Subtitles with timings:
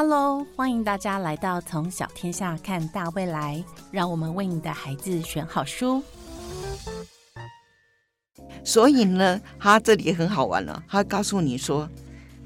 [0.00, 6.00] Hello，欢迎大家来到从小天下看大未来，让我们为你的孩子选好书。
[8.62, 11.90] 所以呢，他这里很好玩了，他告诉你说，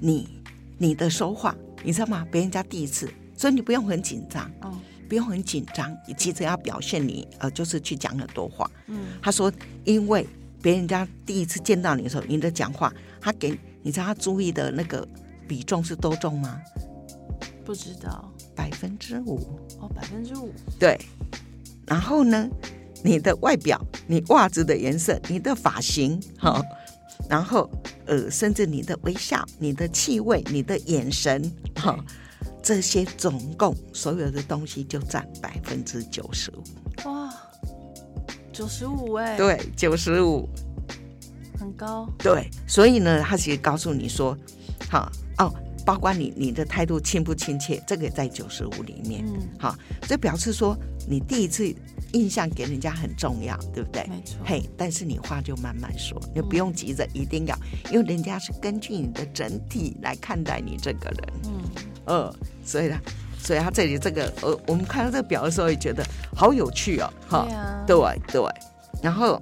[0.00, 0.42] 你
[0.78, 1.54] 你的说话，
[1.84, 2.26] 你知道吗？
[2.32, 4.72] 别人家第一次，所以你不用很紧张，哦，
[5.06, 8.66] 不用很紧张，你急着要表现你，呃，就是去讲很多话。
[8.86, 9.52] 嗯，他说，
[9.84, 10.26] 因为
[10.62, 12.90] 别人家第一次见到你的时候，你的讲话，
[13.20, 15.06] 他给你知道他注意的那个
[15.46, 16.58] 比重是多重吗？
[17.64, 19.36] 不知道，百分之五。
[19.80, 20.52] 哦，百分之五。
[20.78, 20.98] 对，
[21.86, 22.48] 然后呢？
[23.04, 26.62] 你的外表，你袜子的颜色，你的发型，哈，
[27.28, 27.68] 然后
[28.06, 31.98] 呃，甚至你的微笑，你的气味，你的眼神，哈，
[32.62, 36.62] 这些总共所有的东西就占百分之九十五。
[37.10, 37.34] 哇，
[38.52, 40.48] 九十五哎，对，九十五，
[41.58, 42.08] 很高。
[42.18, 44.38] 对，所以呢，他其实告诉你说，
[44.88, 45.21] 哈哦，
[45.84, 50.76] 包括你你的态度亲不亲切，这个在九十五里面，嗯，好，这表示说
[51.08, 51.74] 你第一次。
[52.14, 54.06] 印象给人家很重要，对不对？
[54.06, 54.36] 没错。
[54.44, 57.58] 嘿，但是你话就慢慢说，你不用急着一定要，
[57.90, 61.32] 因为人家是根据你的整体来看待你这个人。
[61.44, 61.62] 嗯。
[62.04, 62.34] 呃，
[62.66, 63.00] 所以呢，
[63.38, 66.04] 所以他这里这个，呃，我们看到这个表的时候也觉得
[66.36, 67.10] 好有趣哦。
[67.26, 67.46] 哈。
[67.86, 68.14] 对啊。
[68.26, 68.42] 对对。
[69.02, 69.40] 然后，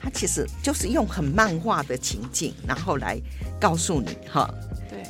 [0.00, 3.16] 他其实就是用很漫画的情境，然后来
[3.60, 4.52] 告诉你哈。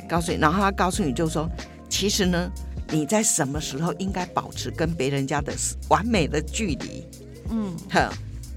[0.09, 0.15] 对。
[0.15, 1.49] 告诉你，然后他告诉你，就是说，
[1.87, 2.51] 其实呢。
[2.91, 5.53] 你在什么时候应该保持跟别人家的
[5.89, 7.05] 完美的距离？
[7.51, 8.11] 嗯，好，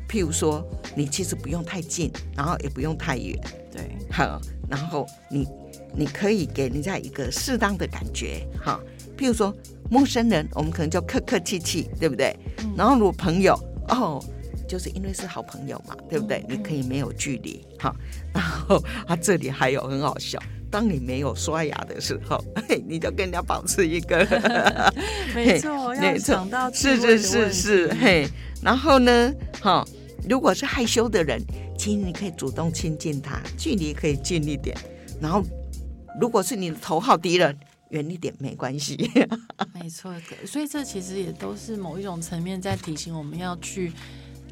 [0.08, 3.38] 譬如说，你其实不用太近，然后也不用太远，
[3.70, 5.46] 对，好，然后你
[5.94, 8.80] 你可以给人家一个适当的感觉，哈，
[9.18, 9.54] 譬如说
[9.90, 12.34] 陌生人，我们可能就客客气气，对不对？
[12.74, 13.52] 然后如果朋友，
[13.88, 14.18] 哦，
[14.66, 16.42] 就是因为是好朋友嘛，对不对？
[16.48, 17.94] 你可以没有距离，哈，
[18.32, 20.38] 然后他，这里还有很好笑。
[20.72, 22.42] 当你没有刷牙的时候，
[22.88, 24.26] 你就跟人家保持一个
[25.34, 28.26] 没错，要想到是是是是，嘿，
[28.62, 29.86] 然后呢，哈，
[30.26, 31.38] 如果是害羞的人，
[31.78, 34.74] 其实你可以主动亲近他，距离可以近一点，
[35.20, 35.44] 然后
[36.18, 37.54] 如果是你的头号敌人，
[37.90, 38.96] 远一点没关系，
[39.74, 40.14] 没错，
[40.46, 43.92] 所以这其实也都是某一种层面在提醒我们要去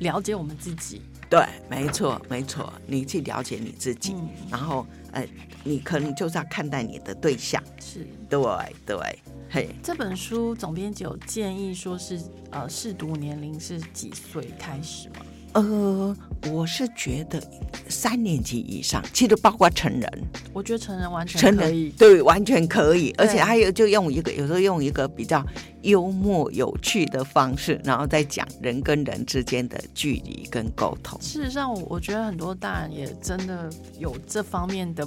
[0.00, 1.00] 了解我们自己。
[1.30, 4.14] 对，没错，没错，你去了解你自己，
[4.50, 5.26] 然后，呃，
[5.64, 8.40] 你可能就是要看待你的对象，是对，
[8.86, 9.18] 对，
[9.50, 9.68] 嘿。
[9.82, 15.16] 这本书总编辑有建议说是，呃，试读年龄是几岁开始吗？
[15.52, 16.16] 呃，
[16.52, 17.42] 我是觉得
[17.88, 20.22] 三年级以上，其实包括成人，
[20.52, 25.44] 我觉得成人完全成人，对，完全可以，而且还有就用一个，有时候用一个比较
[25.82, 31.20] 幽默有趣的方式，然后再讲人跟人之间的距离跟沟通。
[31.20, 33.68] 事实上，我我觉得很多大人也真的
[33.98, 35.06] 有这方面的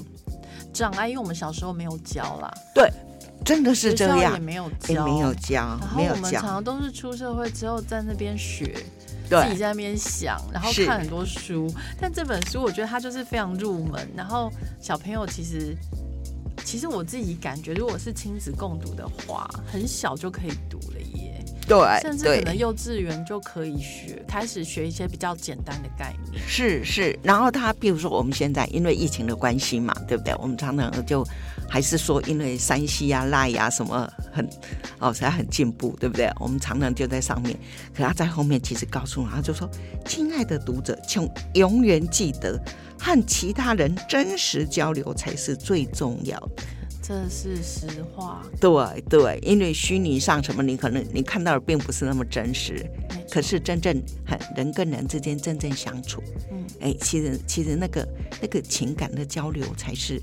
[0.74, 2.54] 障碍，因为我们小时候没有教啦。
[2.75, 2.92] 对，
[3.46, 6.16] 真的是这样，也没有教，没有教，没有教。
[6.18, 8.75] 我们常常都是出社会之后在那边学。
[9.42, 11.68] 自己在那边想，然后看很多书，
[12.00, 14.08] 但这本书我觉得它就是非常入门。
[14.16, 14.52] 然后
[14.82, 15.76] 小朋友其实，
[16.64, 21.44] 其实我自己感觉，如果是亲子共读的话，很小就可以读了耶。
[21.66, 26.44] 对，甚至可能幼稚园就可以学，开始学一些比较简单的概念。
[26.48, 30.36] 是是，然后他比如说我们现在因为疫情的关系嘛，对不对？
[30.40, 31.26] 我们常常就。
[31.74, 34.48] 还是说，因为山西呀、赖呀什么很
[35.00, 36.32] 哦，实在很进步，对不对？
[36.40, 37.58] 我们常常就在上面，
[37.96, 39.68] 可他在后面其实告诉我，他就说
[40.06, 42.64] ：“亲爱的读者，请永远记得，
[43.00, 46.64] 和其他人真实交流才是最重要的。”
[47.02, 48.44] 这是实话。
[48.62, 52.86] 对对，因为虚拟上什么，你可能你看到的并不是那么真实，
[53.32, 58.08] 可是真正很人跟人之间真正相处，嗯，哎，其实其实那个
[58.40, 60.22] 那个情感的交流才是。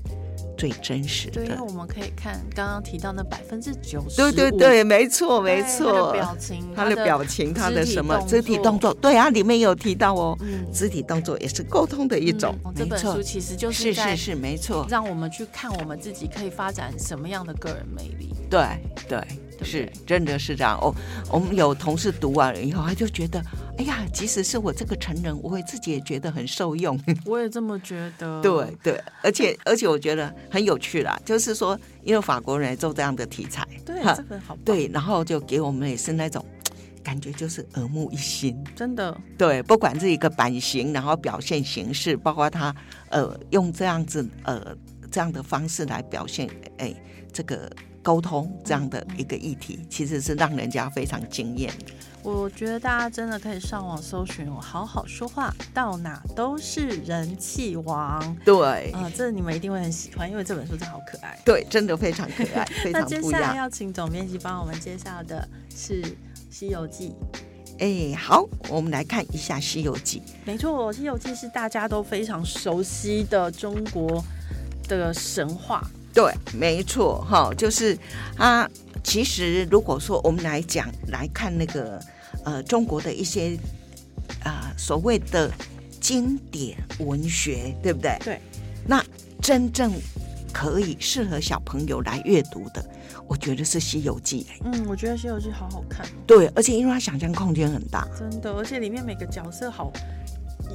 [0.57, 10.37] 最真实的，对，因为我们可以看刚刚提到那百分之九十，对对对，没错没错，表情，他的表情，他的什么肢体动作，对啊，里面有提到哦，
[10.73, 12.55] 肢体动作也是沟通的一种。
[12.75, 18.33] 这本书其实就是是是是没错，让我们去看我们自己可以发展什么样的个人魅力。
[18.49, 18.61] 对
[19.07, 19.21] 对。
[19.63, 20.91] 是，真的是这样哦。
[21.29, 23.39] 我们有同事读完了以后，他就觉得，
[23.81, 26.99] 哎呀，即使是我这个成人，我会自己也觉得很受用。
[27.25, 28.39] 我也这么觉得。
[28.39, 34.55] 对对，而且 而且我觉得很有趣啦，就是说，因为法国人做这样的题材，对，这个好。
[34.63, 36.45] 对，然后就给我们也是那种
[37.03, 38.55] 感觉，就是耳目一新。
[38.75, 39.19] 真的。
[39.35, 42.75] 对，不管是一个版型，然后表现形式，包括他
[43.09, 44.77] 呃用这样子呃
[45.09, 46.47] 这样的方式来表现，
[46.77, 46.93] 哎，
[47.33, 47.67] 这个
[48.03, 51.73] 沟通这样的一个议题，其实是让人家非常惊艳。
[52.23, 58.37] 我觉得大家真的可以上网搜寻“好好说话”，到哪都是人气王。
[58.45, 61.37] 对，啊，这你们一定会很喜欢，因为这本书真的好可爱。
[61.43, 63.21] 对，真的非常可爱， 非常不一样。
[63.21, 66.01] 那接下来要请总编辑帮我们介绍的是
[66.51, 67.15] 《西游记》。
[68.13, 70.19] 哎，好，我们来看一下《西游记》。
[70.45, 74.23] 没错，《西游记》是大家都非常熟悉的中国
[74.87, 75.81] 的神话。
[76.13, 77.97] 对，没错，哈，就是
[78.37, 78.69] 啊。
[79.03, 81.99] 其实，如果说我们来讲来看那个
[82.45, 83.57] 呃中国的一些
[84.43, 85.51] 啊所谓的
[85.99, 88.17] 经典文学，对不对？
[88.23, 88.41] 对。
[88.87, 89.03] 那
[89.41, 89.91] 真正
[90.51, 92.83] 可以适合小朋友来阅读的，
[93.27, 94.47] 我觉得是《西游记》。
[94.63, 96.05] 嗯，我觉得《西游记》好好看。
[96.25, 98.07] 对，而且因为它想象空间很大。
[98.17, 99.91] 真的，而且里面每个角色好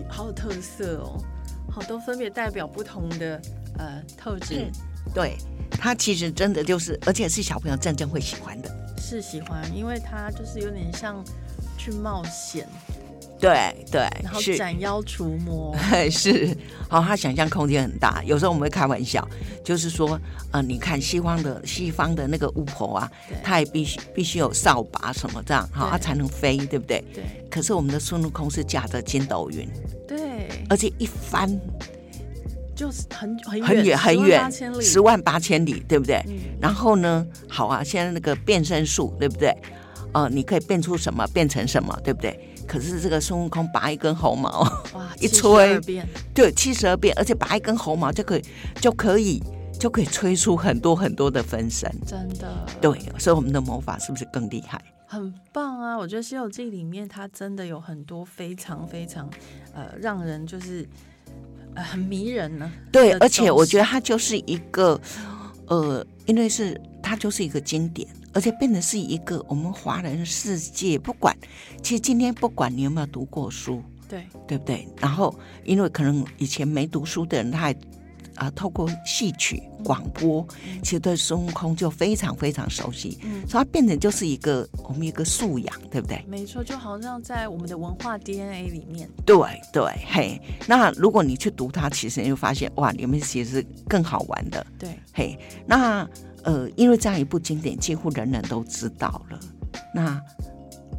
[0.08, 1.22] 好有特色哦，
[1.70, 3.40] 好多分别代表不同的
[3.78, 4.70] 呃特质。
[5.14, 5.36] 对。
[5.78, 8.70] 它其实真的就是，而且是小朋友真正会喜欢的。
[8.98, 11.22] 是喜欢，因为它就是有点像
[11.86, 12.68] 去冒险。
[13.38, 15.76] 对对，然后斩妖除魔。
[16.10, 16.56] 是，
[16.88, 18.22] 好，他想象空间很大。
[18.24, 19.26] 有时候我们会开玩笑，
[19.62, 20.18] 就是说，
[20.52, 23.12] 呃，你看西方的西方的那个巫婆啊，
[23.44, 27.04] 她也必须必须有扫把什么这样，哈，她才能飞，对不对？
[27.14, 27.24] 对。
[27.50, 29.68] 可是我们的孙悟空是驾着筋斗云。
[30.08, 30.48] 对。
[30.68, 31.60] 而且一翻。
[32.74, 34.52] 就是很很很远很远，
[34.82, 36.22] 十万八千里，对不对？
[36.60, 39.50] 然后呢，好啊，现在那个变身术，对不对？
[40.16, 42.38] 哦，你可以变出什么，变成什么，对不对？
[42.66, 44.60] 可是这个孙悟空拔一根猴毛，
[44.94, 45.78] 哇， 一吹，
[46.32, 48.42] 对，七十二变，而且拔一根猴毛就可以，
[48.80, 49.42] 就可以，
[49.78, 52.66] 就可以吹出很多很多的分身，真的。
[52.80, 54.82] 对，所以我们的魔法是不是更厉害？
[55.06, 55.96] 很棒啊！
[55.96, 59.28] 我觉得《西游记》里面它真的有很多非常非常
[59.74, 60.88] 呃，让人就是。
[61.78, 64.98] 很迷人呢，对，而且我觉得它就是一个，
[65.66, 71.34] 呃，因为是它就是一个经典，而且变得是一个我们华人世界不管，
[71.82, 74.86] 其实今天不管你有没有读过书，对，对不对？
[75.00, 75.34] 然后
[75.64, 77.74] 因为可能以前没读书的人，他还。
[78.36, 80.46] 啊，透过戏曲广播，
[80.82, 86.22] 其实对孙悟空就非常非常熟悉，嗯，所以它变成就是一个我们一个素养，对不对？
[86.28, 89.08] 没错，就好像在我们的文化 DNA 里面。
[89.24, 89.38] 对
[89.72, 94.66] 对，嘿，那如果你去读它，其实你会发现，哇，里面其实是更好玩的。
[94.78, 96.06] 对，嘿，那
[96.46, 99.40] 呃，因为这样一部经典，几乎人人都知道了。
[99.92, 100.22] 那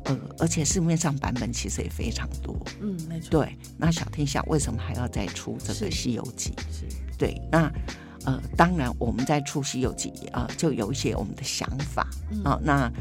[0.04, 2.54] 呃，而且市面上版本其实也非常多。
[2.82, 3.30] 嗯，没错。
[3.30, 6.52] 对，那小天下为什么还要再出这个《西游记》？
[6.70, 6.86] 是。
[7.18, 7.72] 对，那
[8.26, 12.06] 呃，当然我们在出《西游记》啊，就有一些我们的想法
[12.44, 12.60] 啊。
[12.62, 12.92] 那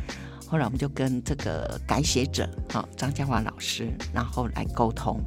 [0.46, 5.20] 后来我们就跟这个改写者啊，张家华老师，然后来沟通。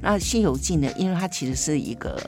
[0.00, 2.18] 那《西游记》呢，因为它其实是一个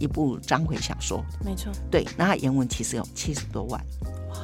[0.00, 1.70] 一部章回小说，没错。
[1.88, 3.80] 对，那它原文其实有七十多万，
[4.30, 4.36] 哇！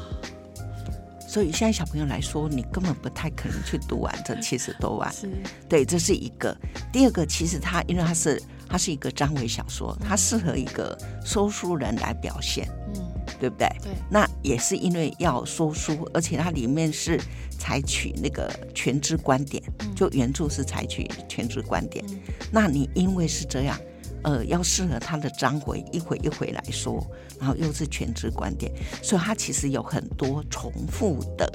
[1.27, 5.13] 所以现在小朋友来说，你根本不太可能去读完这七十多万。
[5.13, 5.29] 是，
[5.69, 6.57] 对，这是一个。
[6.93, 8.41] 第二个，其实它因为它是。
[8.69, 13.69] 它是一个章回小说，它适合一个说书人来表现，嗯，对不对？
[13.81, 13.93] 对。
[14.11, 17.17] 那也是因为要说书，而且它里面是
[17.61, 19.63] 采取那个全知观点，
[19.95, 22.05] 就原著是采取全知观点。
[22.51, 23.79] 那你因为是这样，
[24.23, 27.07] 呃，要适合他的章回一回一回来说，
[27.39, 28.73] 然后又是全知观点，
[29.03, 31.51] 所以它其实有很多重复的。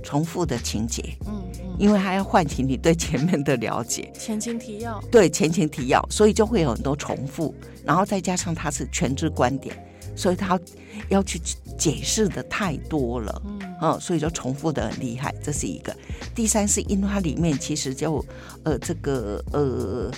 [0.00, 7.54] 重复的情节，嗯嗯，因为它要唤起你对前面的了解，前情提要，对前情提要，所以就会有很多重复，
[7.84, 9.76] 然后再加上它是全知观点，
[10.16, 10.58] 所以他
[11.10, 11.38] 要去
[11.76, 15.94] 解释的太多了，嗯嗯，所以就重复的很厉害，这是一个。
[16.34, 18.24] 第三是因为它里面其实就
[18.62, 20.10] 呃这个呃。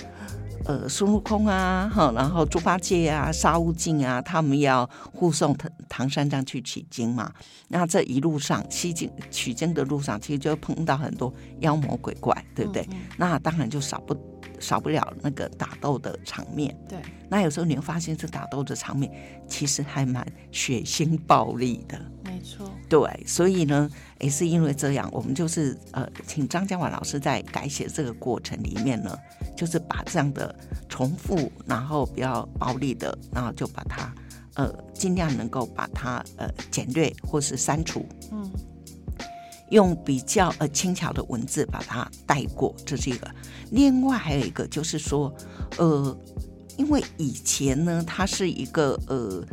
[0.65, 7.31] 呃，孙悟空啊，哈，然后猪八戒啊，沙悟净啊，他们要护送唐唐三藏去取经嘛。
[7.67, 12.87] 那这一路上西经取经的路上，其实就碰到很多妖魔鬼怪，对不对？
[13.17, 14.15] 那当然就少不
[14.59, 16.75] 少不了那个打斗的场面。
[16.87, 16.99] 对。
[17.27, 19.11] 那有时候你会发现，这打斗的场面
[19.47, 21.99] 其实还蛮血腥暴力的。
[22.23, 22.69] 没错。
[22.87, 23.89] 对，所以呢，
[24.19, 29.17] 也是因为这样，我们就是呃，请张家婉老师在改写这个过程里面呢。
[29.55, 30.53] 就是把这样的
[30.89, 34.13] 重复，然后比较暴力的，然后就把它，
[34.55, 38.49] 呃，尽量能够把它呃简略或是删除，嗯，
[39.69, 43.29] 用比较呃轻巧的文字把它带过，这是一个。
[43.71, 45.33] 另外还有一个就是说，
[45.77, 46.17] 呃，
[46.77, 49.43] 因为以前呢，它是一个呃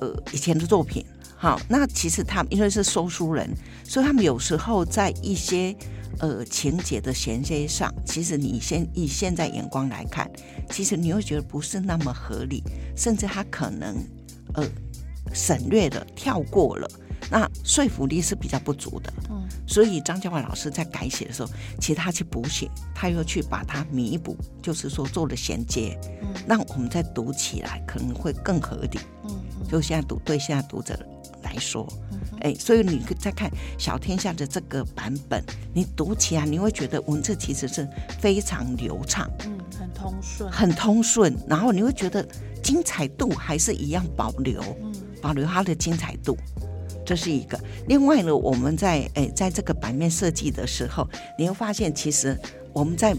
[0.00, 1.04] 呃以前的作品，
[1.36, 3.50] 好，那其实他们因为是收书人，
[3.82, 5.74] 所以他们有时候在一些。
[6.20, 10.30] 呃，情节的衔接上，其实你先以现在眼光来看，
[10.70, 12.62] 其实你会觉得不是那么合理，
[12.96, 13.96] 甚至他可能
[14.54, 14.64] 呃
[15.32, 16.88] 省略了、跳过了，
[17.30, 19.12] 那说服力是比较不足的。
[19.30, 28.98] 嗯，所以张家华老师在改写的时候，其实他去补写，他又去把它弥补，就是说做了衔接，嗯，让我们再读起来可能会更合理。
[29.24, 30.98] 嗯，就现在读对现在读者
[31.42, 31.86] 来说。
[32.44, 37.88] 哎，所以你再看《小天下》的这个版本，你读起来你会觉得文字其实是
[38.20, 41.34] 非常流畅，嗯，很通顺，很通顺。
[41.48, 42.22] 然后你会觉得
[42.62, 46.36] 精彩度还是一样保留，嗯，保留它的精彩度，
[47.02, 47.58] 这是一个。
[47.88, 51.08] 另外呢，我们在哎在这个版面设计的时候，
[51.38, 52.38] 你会发现其实
[52.74, 53.16] 我们在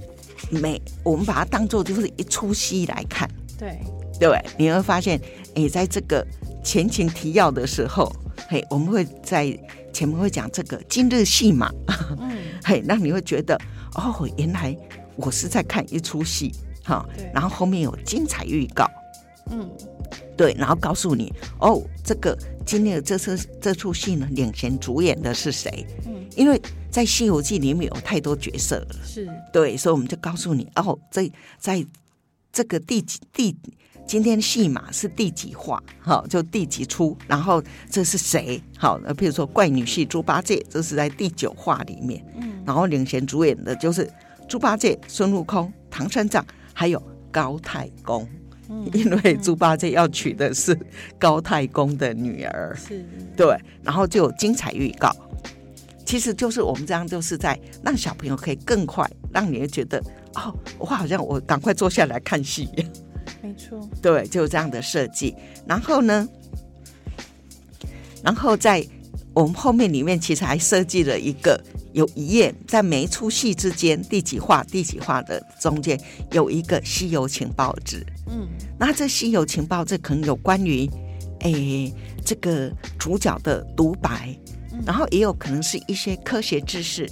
[0.51, 3.27] 每我们把它当做就是一出戏来看，
[3.57, 3.79] 对
[4.19, 5.19] 对，你会发现
[5.55, 6.23] 哎在这个
[6.65, 8.11] 前情提要的时候。
[8.49, 9.47] 嘿，我们会在
[9.93, 11.71] 前面会讲这个今日戏嘛，
[12.19, 13.59] 嗯， 嘿，那你会觉得
[13.95, 14.77] 哦，原来
[15.15, 16.53] 我是在看一出戏，
[16.83, 17.03] 哈，
[17.33, 18.85] 然后后面有精彩预告，
[19.49, 19.67] 嗯，
[20.37, 25.87] 对，然后告诉你哦，这个今天的这次这出戏呢，领衔主演的是谁？
[26.05, 29.27] 嗯，因为在《西游记》里面有太多角色了，是。
[29.51, 31.83] 对，所以我们就告诉你哦，在在
[32.55, 33.53] 这个第几第。
[34.07, 35.81] 今天戏码是第几话？
[35.99, 37.17] 好，就第几出。
[37.27, 38.61] 然后这是谁？
[38.77, 42.23] 好，那比如说怪女婿猪八戒，这是在第九话里面。
[42.39, 42.63] 嗯。
[42.65, 44.09] 然后领衔主演的就是
[44.47, 48.25] 猪八戒、孙悟空、唐三藏，还有高太公。
[48.69, 48.87] 嗯。
[48.93, 50.77] 因为猪八戒要娶的是
[51.17, 52.73] 高太公的女儿。
[52.75, 53.03] 是。
[53.35, 53.57] 对。
[53.83, 55.11] 然后就有精彩预告。
[56.05, 59.97] 其实就是我们这样，就是在让小朋友可以更快，让你觉得
[60.35, 62.69] 哦，我好像我赶快坐下来看戏。
[63.41, 65.35] 没错， 对，就是这样的设计。
[65.67, 66.27] 然后呢，
[68.23, 68.85] 然后在
[69.33, 71.59] 我们后面里面，其实还设计了一个
[71.93, 75.99] 有一页，在每一出戏之间第几话、第几话的中间
[76.31, 78.05] 有一个西游情报纸。
[78.27, 78.47] 嗯，
[78.79, 80.89] 那这西游情报这可能有关于
[81.41, 81.93] 诶
[82.23, 84.35] 这个主角的独白，
[84.85, 87.07] 然后也有可能是一些科学知识，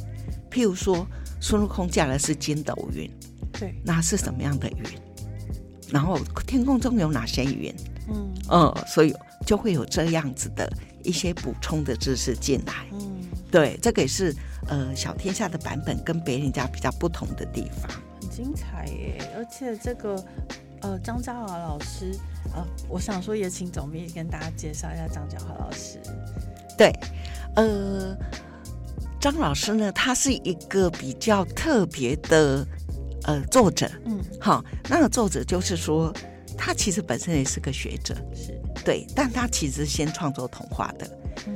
[0.49, 1.05] 譬如说
[1.39, 3.09] 孙悟空驾的是筋斗云，
[3.51, 4.83] 对，那是什么样的云？
[5.91, 6.17] 然后
[6.47, 7.73] 天空中有哪些云？
[8.09, 9.15] 嗯呃，所以
[9.45, 10.69] 就会有这样子的
[11.03, 12.73] 一些补充的知识进来。
[12.91, 14.35] 嗯，对，这个也是
[14.67, 17.89] 呃小天下的版本跟别人家比较不同的地方。
[18.19, 19.31] 很精彩耶！
[19.37, 20.21] 而且这个
[20.81, 22.11] 呃张家华老师
[22.53, 25.99] 呃，我想说也请总编跟大家介绍一下张家华老师。
[26.77, 26.91] 对，
[27.55, 28.17] 呃，
[29.19, 32.65] 张老师呢，他是一个比较特别的。
[33.25, 36.13] 呃，作者，嗯，好，那个作者就是说，
[36.57, 41.09] 他其实本身也是个学者，是对，但他其实先创作童话的，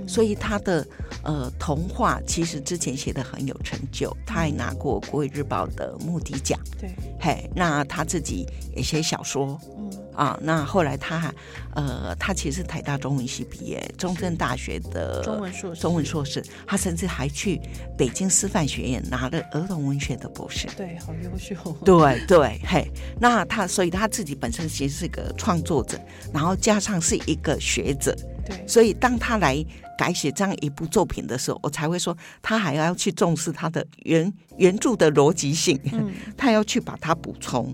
[0.08, 0.88] 所以他的
[1.26, 6.90] 呃童话其实之前写的很有成就，他还拿过《国语日报》的目的奖，对，
[7.20, 9.87] 嘿，那他自己也写小说，嗯。
[10.18, 11.32] 啊，那后来他，
[11.76, 17.62] 呃，他其实台大中文系毕业，中正大学的中文硕士，中文硕士，他甚至还去
[17.96, 20.68] 北京师范学院拿了儿童文学的博士。
[20.76, 21.56] 对，好优秀。
[21.86, 26.00] 对对，嘿，那他所以他自己本身其实是一个创作者，
[26.34, 28.18] 然后加上是一个学者。
[28.44, 29.64] 对，所以当他来
[30.00, 37.72] 改写这样一部作品的时候，我才会说他还要去重视他的原原著的逻辑性，嗯， 他要去把它补充。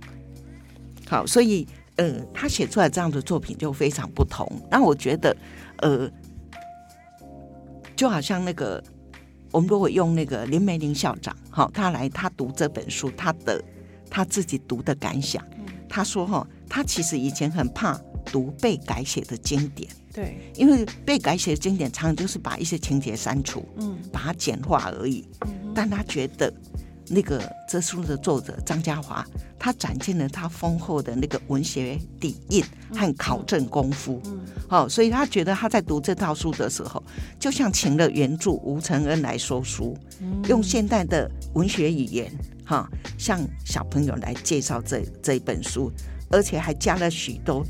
[1.07, 1.65] 好，所以。
[1.97, 4.47] 嗯，他写出来这样的作品就非常不同。
[4.71, 5.35] 那我觉得，
[5.77, 6.09] 呃，
[7.95, 8.83] 就好像那个，
[9.51, 13.63] 我们如果用那个林梅林校长，哈，他来他读这本书，他的
[14.09, 15.43] 他自己读的感想，
[15.87, 17.95] 他说哈，他其实以前很怕
[18.25, 25.27] 读被改写的经典，对，因为被改写的经典常常就是把一些情节删除，嗯，把它简化而已，
[25.75, 26.51] 但他觉得。
[27.09, 29.25] 那个这书的作者张家华，
[29.59, 34.21] 他展现了他丰厚的那个文学底蕴和考证功夫，
[34.69, 37.03] 好，所以他觉得他在读这套书的时候，
[37.39, 39.97] 就像请了原著吴承恩来说书，
[40.47, 42.31] 用现代的文学语言，
[42.65, 45.91] 哈，向小朋友来介绍这这一本书，
[46.29, 47.65] 而且还加了许多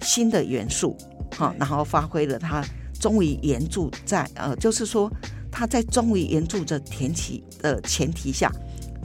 [0.00, 0.96] 新的元素，
[1.36, 2.64] 哈，然后发挥了他
[3.00, 5.10] 忠于原著在呃，就是说
[5.50, 8.52] 他在忠于原著的前提的前提下。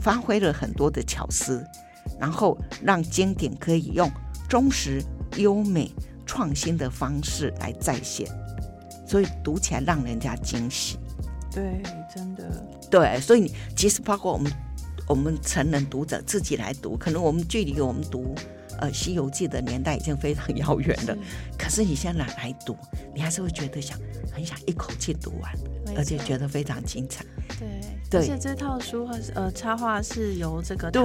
[0.04, 1.66] 发挥了很多的巧思，
[2.20, 4.10] 然后让经典可以用
[4.46, 5.02] 忠实、
[5.38, 5.90] 优美、
[6.26, 8.28] 创新的方式来再现，
[9.08, 10.98] 所以读起来让人家惊喜。
[11.50, 11.80] 对，
[12.14, 12.44] 真的。
[12.90, 14.52] 对，所以即使包括我们
[15.08, 18.34] 我们成人读者自己来读，可能我们距离我们读
[18.80, 21.16] 呃《西游记》的年代已经非常遥远了，
[21.58, 22.76] 可是你现在来读，
[23.14, 23.98] 你还是会觉得想
[24.32, 25.52] 很想一口气读完，
[25.96, 27.24] 而且觉得非常精彩。
[28.10, 31.02] 对，而且这套书呃插画是由这个对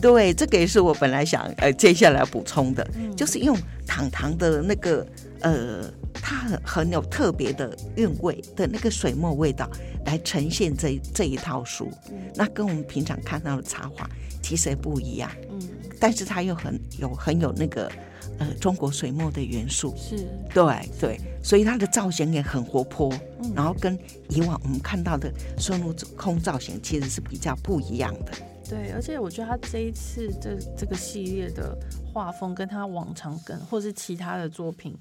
[0.00, 2.86] 对，这个也是我本来想呃接下来补充的，
[3.16, 5.06] 就是用糖糖的那个
[5.40, 9.70] 呃，它很很有特别的韵味的那个水墨味道
[10.04, 11.90] 来呈现这这一套书。
[12.34, 14.08] 那跟我们平常看到的插画
[14.42, 15.30] 其实也不一样。
[15.50, 15.60] 嗯，
[16.00, 17.90] 但是它又很有很有那个
[18.38, 19.94] 呃中国水墨的元素。
[19.96, 23.12] 是，对对，所以它的造型也很活泼，
[23.54, 23.98] 然后跟
[24.28, 28.32] 以往我们看到的孙悟空造型其实是比较不一样的。
[28.68, 31.76] 对，而且我觉得他这一次这这个系列的
[32.12, 34.96] 画风跟他往常跟或是其他的作品。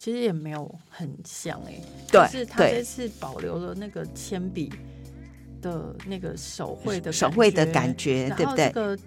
[0.00, 1.74] 其实也没有很像哎，
[2.06, 4.72] 对是他这次保留了那个铅笔
[5.60, 8.68] 的那个手绘的手绘的感觉，对不对？
[8.68, 8.98] 这个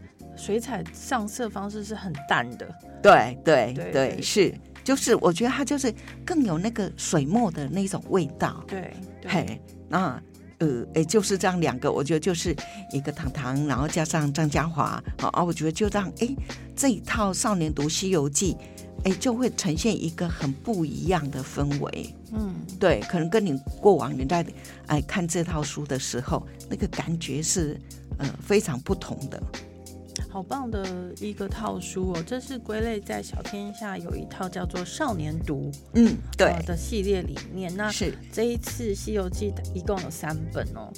[0.41, 2.67] 水彩上色方式是很淡的，
[3.03, 4.51] 对对对，是，
[4.83, 5.93] 就是我觉得它就是
[6.25, 8.91] 更有那个水墨的那种味道，对，
[9.27, 10.19] 嘿，那
[10.57, 12.55] 呃，哎，就是这样两个，我觉得就是
[12.91, 16.35] 一个糖糖，然后加上张家华，好啊，我觉得就这样哎
[16.75, 18.57] 这一套少年读西游记。
[19.03, 22.15] 哎，就会呈现一个很不一样的氛围。
[22.33, 24.45] 嗯，对，可能跟你过往你在
[24.85, 27.75] 哎看这套书的时候，那个感觉是
[28.19, 29.41] 呃非常不同的。
[30.29, 30.85] 好棒的
[31.19, 32.23] 一个套书哦！
[32.25, 37.73] 这是归类在小天下有一套叫做少年读，嗯，对的系列里面。
[37.75, 40.91] 那是这一次《西游记》一共有三本哦。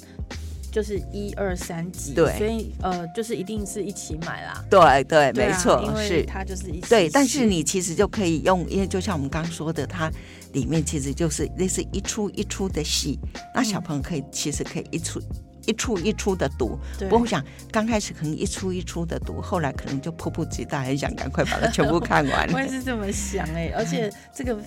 [0.72, 4.64] 就是一二三集，对，所以呃，就是一定是一起买啦。
[4.68, 10.10] 对对，没错，是它就是一起对，但是你其实就可以用，因为就像我们刚刚说的，它
[10.52, 13.20] 里面其实就是类似一出一出的戏，
[13.54, 15.20] 那小朋友可以其实可以一出
[15.66, 16.78] 一出一出的读。
[16.98, 22.48] 不过我想刚开始可能一出一出的读，后来可能就迫不及待，很想赶快把它全部看完。
[22.54, 24.58] 我也是这么想哎， 而且这个。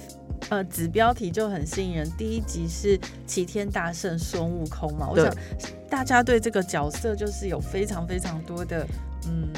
[0.50, 2.08] 呃，子标题就很吸引人。
[2.16, 5.34] 第一集是齐天大圣孙悟空嘛，我想
[5.90, 8.86] 大家对这个角色就是有非常非常多的
[9.26, 9.50] 嗯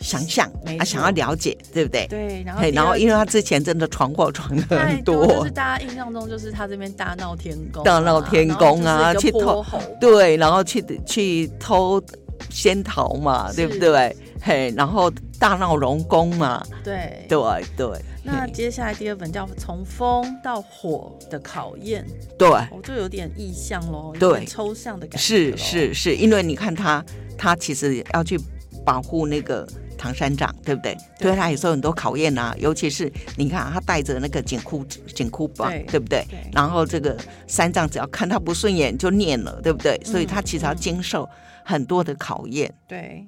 [0.00, 2.06] 想象，啊，想要了解，对不对？
[2.08, 9.64] 对，然后然后因为他之前真的闯祸闯的很多，就是大家印象中就是他这边大闹天宫，大闹天宫啊，去偷，
[10.00, 12.02] 对，然后去去偷
[12.50, 14.16] 仙桃嘛，对不对？
[14.40, 17.88] 嘿，然后大闹龙宫嘛，对，对对。
[18.22, 22.04] 那接下来第二本叫《从风到火的考验》，
[22.36, 25.18] 对，我就有点意象喽，对，抽象的感觉。
[25.18, 27.02] 是是是，因为你看他，
[27.38, 28.38] 他其实要去
[28.84, 29.66] 保护那个
[29.98, 30.96] 唐三藏，对不对？
[31.18, 36.24] 对他也受很多考验啊，尤其是你看他带着那个紧箍紧箍棒，对不对？
[36.52, 40.00] 然后这个三藏只要看他不顺眼就念了，对不对？
[40.04, 41.28] 所以他其实要经受
[41.64, 42.72] 很多的考验。
[42.86, 43.26] 对。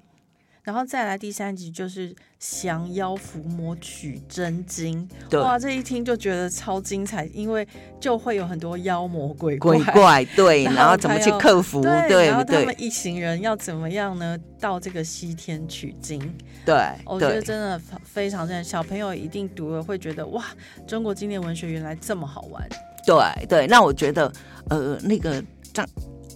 [0.63, 7.67] 然后再来第三集就是降妖伏魔取真经，哇，这一听就觉得超精彩，因为
[7.99, 14.39] 就会有很多妖魔鬼鬼怪，对， 然后怎么去克服，对，然后他们一行人要怎么样呢？
[14.61, 16.21] 到这个西天取经，
[16.67, 20.45] 对，我觉得真的非常赞，小朋友一定读了会觉得哇，
[20.87, 22.69] 中国经典文学原来这么好玩，
[23.07, 24.31] 对对，那我觉得
[24.69, 25.43] 呃，那个
[25.73, 25.87] 张。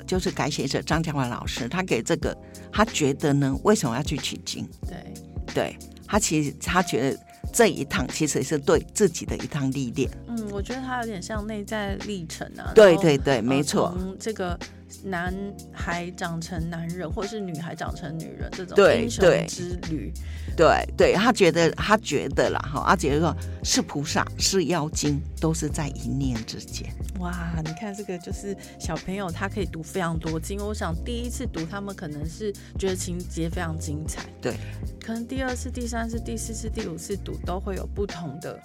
[0.07, 2.37] 就是改写者张家华老师，他给这个，
[2.73, 4.69] 他觉得呢，为什么要去取经？
[4.89, 5.15] 对，
[5.55, 7.19] 对他其实他觉得
[7.53, 10.11] 这一趟其实是对自己的一趟历练。
[10.29, 12.73] 嗯，我觉得他有点像内在历程啊。
[12.75, 13.97] 对对对，没错。
[14.19, 14.59] 这个。
[15.03, 15.35] 男
[15.73, 20.13] 孩长成男人，或者是女孩长成女人，这种英雄之旅，
[20.57, 26.89] 对对，他觉得他觉得啦，哈，阿杰说，是菩萨是妖精，都是在一念之间。
[27.19, 30.61] 哇，你看这个就是小朋友，他可以读非常多经。
[30.61, 34.55] 我想第一次读，他们可能是觉得情节非常精彩，对，
[35.05, 38.59] 可能第二次、第三次、第四次、第五次读，都会有不同的。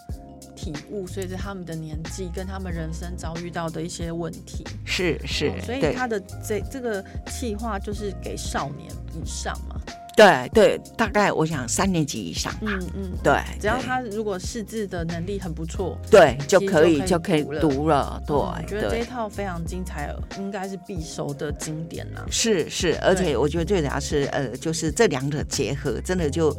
[0.59, 9.79] 体悟，随着他们的年纪跟他们人生遭遇到的一些问题，是是，所以他的这这个计划就是给少年以上嘛。
[10.17, 12.53] 对对，大概我想三年级以上。
[12.59, 18.21] 嗯嗯，对，只要他如果识字的能力很不错，对，就可以就可以读了。
[18.27, 22.25] 对，我觉得这一套非常精彩，应该是必收的经典呐。
[22.29, 26.53] 是是，而且我觉得最主要是呃，就是这两者结合，真的就。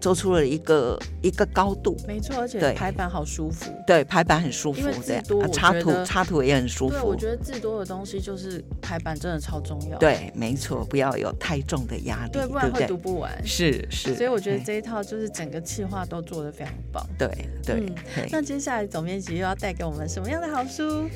[0.00, 6.94] 做出了一个一个高度，没错，而且排版好舒服，对，排版很舒服，因为字多，插图插图也很舒服。
[6.94, 9.98] 对，我觉得字多的东西就是排版真的超重要。
[9.98, 13.32] 对，没错，不要有太重的压力，对，不然会读不完。
[13.44, 17.04] 是是，所以我觉得这一套就是整个企划都做的非常棒。
[17.18, 17.28] 对
[17.64, 17.92] 对，
[18.30, 21.08] 那接下来总编辑又要带给我们什么样的好书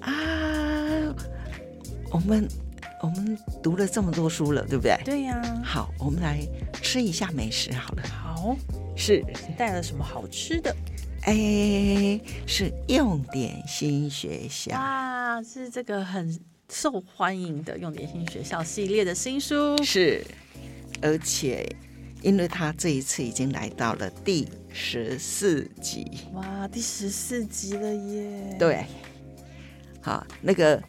[0.00, 0.10] 啊？
[2.10, 2.48] 我们。
[3.00, 4.96] 我们读了这么多书了，对不对？
[5.04, 5.42] 对呀。
[5.64, 6.40] 好，我们来
[6.82, 8.02] 吃一下美食好了。
[8.08, 8.56] 好，
[8.96, 9.24] 是
[9.56, 10.74] 带了什么好吃的？
[11.22, 16.38] 哎，是用点心学校啊，是这个很
[16.70, 19.82] 受欢迎的用点心学校系列的新书。
[19.82, 20.24] 是，
[21.02, 21.66] 而且
[22.22, 26.10] 因为他这一次已经来到了第十四集。
[26.32, 28.56] 哇，第十四集了耶！
[28.58, 28.86] 对，
[30.00, 30.82] 好，那个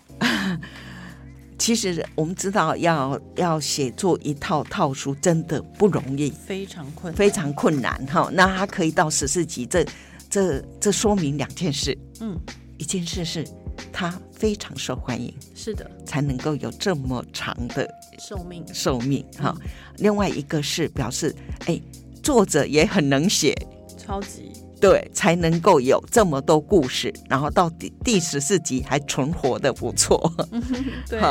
[1.61, 8.31] 其实我们知道，要要写作一套套书真的不容易，非常困，非常困难哈。
[8.33, 9.85] 那他可以到十四集，这
[10.27, 11.95] 这这说明两件事。
[12.19, 12.35] 嗯，
[12.79, 13.47] 一件事是。
[13.93, 17.87] 他非常受欢迎，是的，才能够有这么长的
[18.19, 18.63] 寿命。
[18.73, 19.55] 寿命哈，
[19.97, 21.33] 另外一个是表示，
[21.65, 21.79] 哎，
[22.21, 23.55] 作者也很能写，
[23.97, 30.33] 超级对，才能够有这么多故事，然后到第第十四集还存活的不错。
[31.07, 31.21] 对，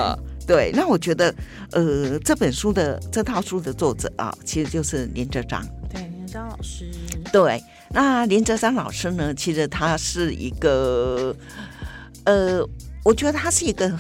[0.46, 1.34] 对，那我觉得，
[1.72, 5.66] 呃，这本书的这套书的作者啊，其实就是林哲章。
[5.92, 6.88] 对，林哲章老师。
[7.32, 11.34] 对，那林哲章老师呢，其实他是一个。
[12.24, 12.62] 呃，
[13.02, 13.90] 我觉得他是一个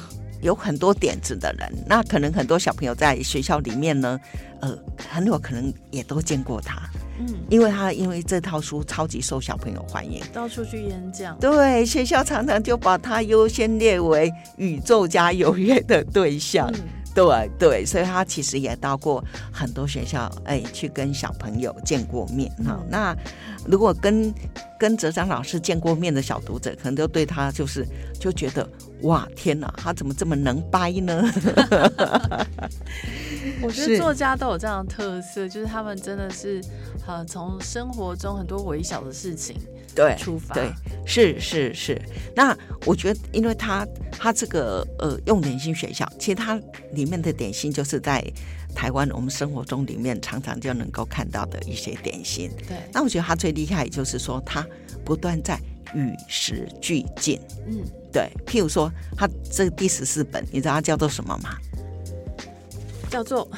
[0.42, 1.84] 有很多点子的人。
[1.86, 4.20] 那可能很多小朋友在学校里面呢，
[4.60, 4.78] 呃，
[5.10, 6.88] 很有可能也都见过他。
[7.20, 11.38] 嗯，因为他因为这套书超级受小朋友欢迎，到处去演讲。
[11.38, 16.72] 对，学校常常就把他优先列为宇宙家有约的对象。
[17.12, 22.80] 对对，所以他其实也到过很多学校，哎，去跟小朋友见过面哈。
[22.88, 23.14] 那
[23.66, 24.32] 如果跟
[24.78, 27.84] 跟哲章老师见过面的小读者，可能都对他就是
[28.20, 28.66] 就觉得
[29.02, 31.22] 哇，天哪，他怎么这么能掰呢？
[33.62, 36.62] 我觉得作家都有这样的特色，就是他们真的是
[37.06, 39.56] 呃，从生活中很多微小的事情。
[39.92, 40.70] 对，出发对，
[41.04, 42.00] 是是是。
[42.34, 46.54] 那我觉得，因为他他这个呃用点心学校，其实它
[46.92, 48.24] 里面的点心就是在
[48.72, 52.48] 台湾我们生活中里面常常就能够看到的一些点心。
[52.68, 54.64] 对，那我觉得他最厉害就是说，他
[55.04, 55.60] 不断在
[55.94, 57.40] 与时俱进。
[57.66, 58.30] 嗯，对。
[58.46, 61.56] 譬如说，他这第十四本，你知道它叫做什么吗？
[63.08, 63.50] 叫做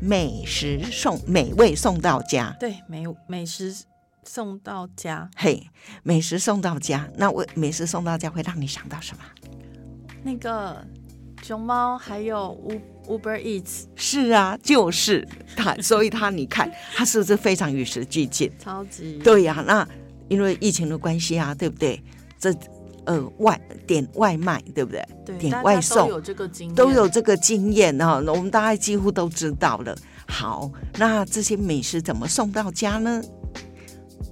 [0.00, 2.56] 美食送美味送到家。
[2.58, 3.74] 对，美美食。
[4.26, 5.68] 送到家，嘿，
[6.02, 9.22] 美食送到家，那我美食送到家会让你想到什么？
[10.22, 10.82] 那个
[11.42, 12.58] 熊猫还有
[13.06, 18.50] Uber Eats，是啊，就是它，所以它你看，它是不是非常与时俱进？
[18.58, 19.86] 超级对呀，那
[20.28, 22.02] 因为疫情的关系啊，对不对？
[22.38, 22.54] 这
[23.06, 25.06] 呃外点外卖，对不对？
[25.24, 29.96] 对，点外送有这个经验，都有这个经验啊，我们大概几乎都知道了。
[30.26, 33.22] 好，那这些美食怎么送到家呢？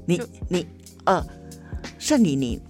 [0.06, 0.66] 你你
[1.04, 1.24] 呃，
[1.98, 2.60] 盛礼你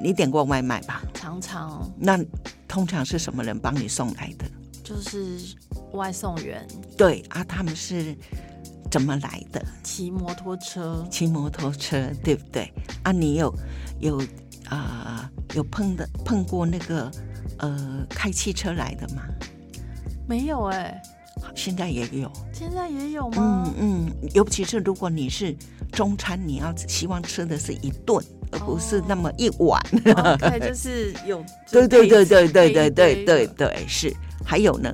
[0.00, 1.02] 你点过外卖吧？
[1.12, 1.92] 常常。
[1.98, 2.18] 那
[2.66, 4.44] 通常是什么人帮你送来的？
[4.82, 5.38] 就是
[5.92, 6.66] 外送员。
[6.96, 8.16] 对啊，他们是
[8.92, 9.64] 怎么来的？
[9.82, 11.04] 骑摩托车。
[11.10, 12.70] 骑摩托车，对不对？
[13.02, 13.52] 啊，你有
[13.98, 14.22] 有
[14.68, 17.10] 啊有碰的碰过那个
[17.58, 19.22] 呃开汽车来的吗？
[20.28, 21.02] 没有哎。
[21.56, 22.30] 现在也有。
[22.52, 23.64] 现在也有吗？
[23.78, 25.56] 嗯嗯，尤其是如果你是。
[25.92, 28.18] 中餐你要希望吃的是一顿，
[28.50, 29.78] 而不是那么一碗。
[30.38, 31.44] 对，就是有。
[31.70, 34.10] 对对对对对对对对对，是。
[34.42, 34.90] 还有呢？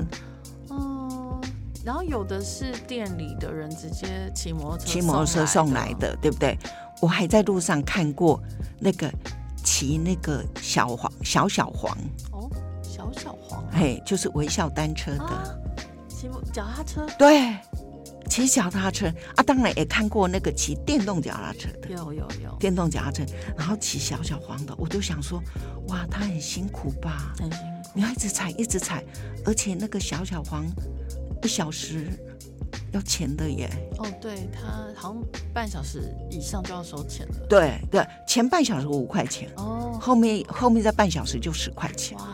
[1.89, 6.57] 嗯，然后有的是店里的人直接骑摩托车骑摩托车送来的，对不对？
[7.01, 8.39] 我还在路上看过
[8.79, 9.11] 那个
[9.65, 11.97] 骑那个小黄小小黄
[12.33, 12.51] 哦，
[12.83, 15.61] 小小黄，嘿，就是微笑单车的，
[16.09, 17.57] 骑脚踏车，对。
[18.29, 23.25] 骑脚踏车啊，当然也看过那个骑电动脚踏车的，有有有电动脚踏车，
[23.57, 25.43] 然后骑小小黄的，我都想说，
[25.89, 27.33] 哇，他很辛苦吧？
[27.39, 29.03] 很辛苦，你要一直踩，一直踩，
[29.47, 30.67] 而且那个小小黄
[31.43, 32.07] 一小时
[32.93, 33.71] 要钱的耶。
[33.99, 35.23] 哦，对他好像
[35.53, 37.35] 半小时以上就要收钱了。
[37.49, 42.17] 对对，前半小时五块钱，哦，后面后面再半小时就十块钱。
[42.19, 42.27] 哇。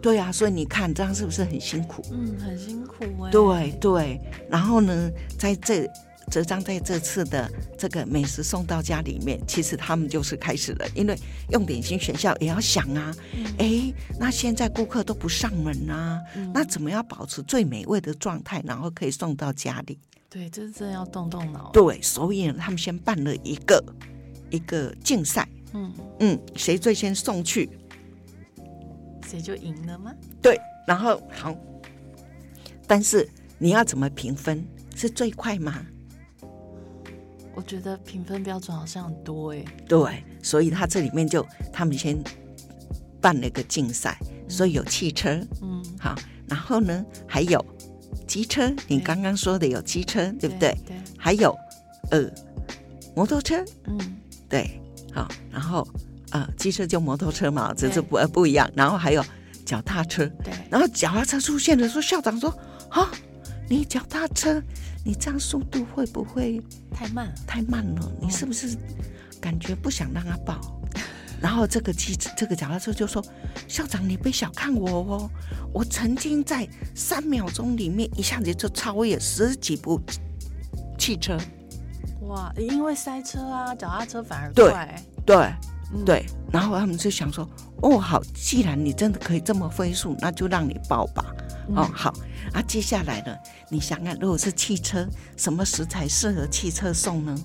[0.00, 2.02] 对啊，所以你看这样是不是很辛苦？
[2.10, 3.30] 嗯，很辛苦哎。
[3.30, 4.20] 对对，
[4.50, 5.88] 然后呢，在这
[6.30, 11.18] 这张在这次的这个美食送到家里面，其实他们就是开始了，因为
[11.50, 13.14] 用点心学校也要想啊，
[13.58, 16.20] 哎，那现在顾客都不上门啊，
[16.54, 19.98] 那怎么样保持最美味的状态，然后可以送到家里？
[20.30, 21.70] 对，这是真的要动动脑。
[21.72, 23.84] 对，所以呢，他们先办了一个
[24.50, 27.68] 一个竞赛，嗯嗯，谁最先送去？
[29.28, 30.14] 谁就赢了吗？
[30.40, 31.54] 对，然后好，
[32.86, 34.66] 但是你要怎么评分？
[34.94, 35.84] 是最快吗？
[37.54, 39.64] 我觉得评分标准好像很多哎。
[39.88, 42.22] 对，所以他这里面就他们先
[43.20, 46.14] 办了一个竞赛，所以有汽车，嗯，好，
[46.48, 47.64] 然后呢还有
[48.26, 50.76] 机车，你刚刚说的有机车，对不对？
[50.86, 51.56] 对，还有
[52.10, 52.30] 呃
[53.14, 53.98] 摩托车，嗯，
[54.48, 54.80] 对，
[55.12, 55.86] 好，然后。
[56.32, 58.66] 啊，机车就摩托车嘛，只是不不一样。
[58.74, 59.22] 然后还有
[59.66, 60.50] 脚踏车，对。
[60.70, 62.48] 然后脚踏车出现的时候，校长说
[62.88, 63.10] ：“啊，
[63.72, 64.62] 你脚踏车，
[65.02, 67.32] 你这样速度会不会太慢？
[67.46, 68.76] 太慢了，你是不是
[69.40, 70.60] 感觉不想让他抱？
[71.40, 73.24] 然后这个汽这个脚踏车就说
[73.66, 75.30] ：“校长，你别小看我哦，
[75.72, 79.98] 我曾经在三秒钟里面一下子就超越十几部
[80.98, 81.38] 汽车。”
[82.28, 85.02] 哇，因为塞车啊，脚踏车反而快。
[85.24, 85.50] 对
[86.04, 87.48] 对，然后他们就想说
[87.80, 91.24] ：“哦，好，既然你真的可以这么飞速，那就让你抱吧。”
[91.74, 92.12] 哦，好。
[92.52, 93.36] 啊，接下来呢，
[93.68, 97.38] 你想想，如果是汽车，什么食材适合汽车送呢？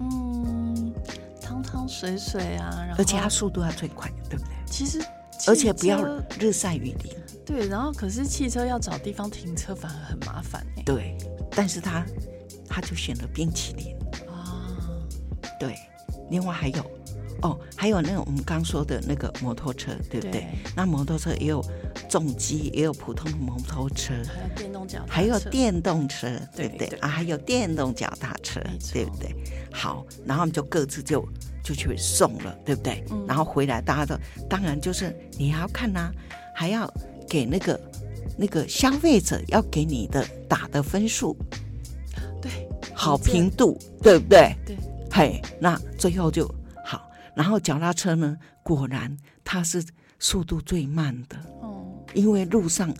[0.00, 0.92] 嗯，
[1.40, 4.52] 汤汤水水啊，而且它速度要最快，对不对？
[4.66, 5.00] 其实，
[5.46, 6.04] 而且不要
[6.38, 7.14] 日晒雨淋。
[7.44, 10.82] 对，然后可是汽车要找地方停车反而很麻烦哎。
[10.82, 11.16] 对，
[11.52, 12.04] 但是他
[12.68, 13.96] 他就选了冰淇淋
[14.28, 14.66] 啊。
[15.58, 15.78] 对，
[16.28, 16.90] 另外还有
[17.42, 20.46] 哦，还有那个我们刚说的那个摩托车，对不对？
[20.74, 21.64] 那摩托车也有
[22.08, 26.86] 重机，也有普通的摩托车，还有电动脚，还有电动车，对不对？
[27.00, 28.60] 啊，还有电动脚踏车，
[28.92, 29.34] 对不对？
[29.72, 31.26] 好，然后我们就各自就。
[31.66, 33.04] 就去送了，对不对？
[33.26, 34.16] 然后回来，大家都
[34.48, 36.12] 当然就是你还要看呐，
[36.54, 36.88] 还要
[37.28, 37.80] 给那个
[38.38, 41.36] 那个消费者要给你的打的分数，
[42.40, 44.54] 对，好评度，对不对？
[44.64, 44.76] 对，
[45.10, 46.54] 嘿，那最后就好。
[47.36, 49.84] 然后脚踏车呢，果然它是
[50.18, 52.92] 速度最慢的哦，因为路上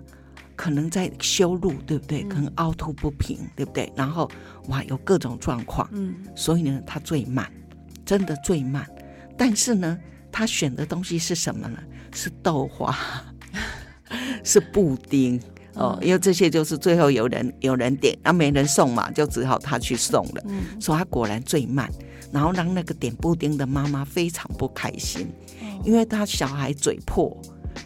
[0.55, 2.22] 可能在修路，对不对？
[2.25, 3.92] 可能凹凸不平，对不对？
[3.96, 4.31] 然后
[4.68, 7.51] 哇，有各种状况，嗯，所以呢，它最慢。
[8.05, 8.88] 真的最慢，
[9.37, 9.99] 但是呢，
[10.31, 11.77] 他选的东西是什么呢？
[12.14, 12.96] 是豆花，
[14.44, 15.40] 是布丁
[15.75, 15.99] 哦。
[16.01, 20.44] 因为这些就是最后有人有人点，那没人送嘛，就只好他去送了。
[20.81, 21.90] 所以他果然最慢，
[22.33, 25.33] 然后让那个点布丁的妈妈非常不开心，
[25.85, 27.37] 因为她小孩嘴破，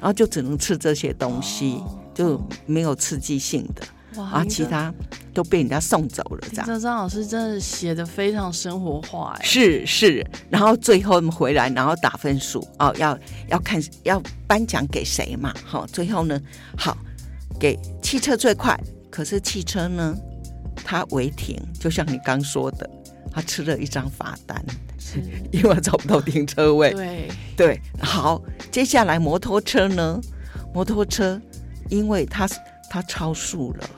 [0.00, 1.80] 然后就只能吃这些东西，
[2.14, 3.82] 就没有刺激性的。
[4.20, 4.92] 啊，其他
[5.32, 6.66] 都被人家送走了，这样。
[6.66, 10.26] 这张老师真的写的非常生活化，哎，是是。
[10.50, 13.16] 然后最后回来，然后打分数哦，要
[13.48, 15.54] 要看要颁奖给谁嘛？
[15.64, 16.38] 好，最后呢，
[16.76, 16.98] 好
[17.58, 18.78] 给汽车最快，
[19.10, 20.12] 可是汽车呢，
[20.84, 22.90] 它违停，就像你刚说的，
[23.30, 24.62] 他吃了一张罚单，
[25.52, 26.92] 因为找不到停车位。
[26.92, 30.20] 对对，好，接下来摩托车呢？
[30.74, 31.40] 摩托车
[31.88, 32.48] 因为它
[32.88, 33.90] 它超速了。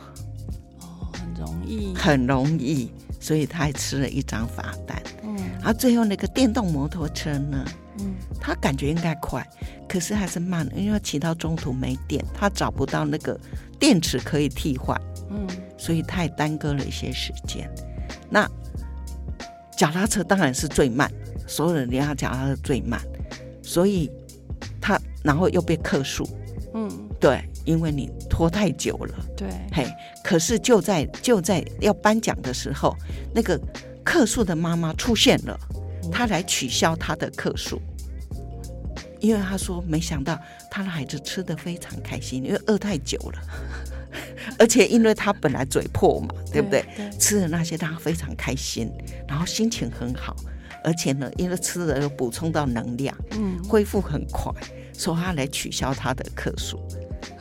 [1.13, 2.91] 很容易，很容易
[3.21, 5.01] 所以他还吃了一张罚单。
[5.23, 7.65] 嗯，然后最后那个电动摩托车呢？
[7.99, 9.47] 嗯，他感觉应该快，
[9.89, 13.39] 可是还是慢，因为骑到中途没电，他找不到那个
[13.79, 15.01] 电池可以替换。
[15.31, 15.47] 嗯，
[15.79, 17.71] 所以他也耽搁了一些时间。
[18.31, 18.49] 那
[19.83, 21.11] 脚踏车当然是最慢，
[21.49, 23.01] 所有人连他脚踏车最慢，
[23.65, 24.09] 所以
[24.81, 26.25] 他然后又被克数。
[26.73, 27.43] 嗯，对。
[27.65, 29.87] 因为你拖太久了，对，嘿，
[30.25, 32.93] 可是就在就在要颁奖的时候，
[33.33, 33.57] 那个
[34.03, 35.57] 克数的妈妈出现了，
[36.11, 37.81] 她来取消她的克数，
[39.21, 40.37] 因为她说没想到
[40.69, 43.41] 她的孩子吃的非常开心，因为饿太久了，
[44.59, 46.85] 而且因为他本来嘴破嘛，对不对？
[47.19, 48.91] 吃的那些他非常开心，
[49.29, 50.37] 然后心情很好，
[50.85, 54.53] 而且呢，因为吃了又补充到能量，嗯，恢复很快，
[54.93, 56.81] 所以他来取消他的克数。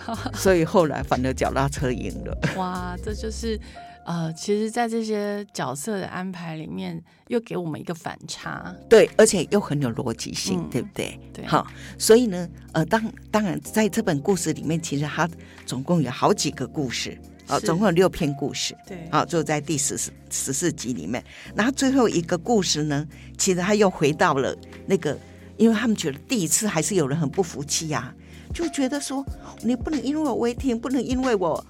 [0.33, 2.37] 所以后来反而脚踏车赢了。
[2.57, 3.59] 哇，这就是
[4.03, 8.75] 呃，其实，在这些角色的安排里面，又给我们一个反差。
[8.89, 11.19] 对，而且又很有逻辑性，对不对？
[11.31, 11.45] 对。
[11.45, 11.65] 好，
[11.99, 15.29] 所以呢，呃，当当然，在这本故事里面，其实它
[15.65, 17.15] 总共有好几个故事，
[17.47, 18.75] 啊，总共有六篇故事。
[18.87, 19.07] 对。
[19.11, 21.23] 啊，就在第十四十四集里面，
[21.55, 24.55] 然后最后一个故事呢，其实他又回到了
[24.87, 25.15] 那个，
[25.57, 28.13] 因为他们觉得第一次还是有人很不服气呀。
[28.53, 29.25] 就觉得说，
[29.63, 31.65] 你不能因为我违停，不能因为我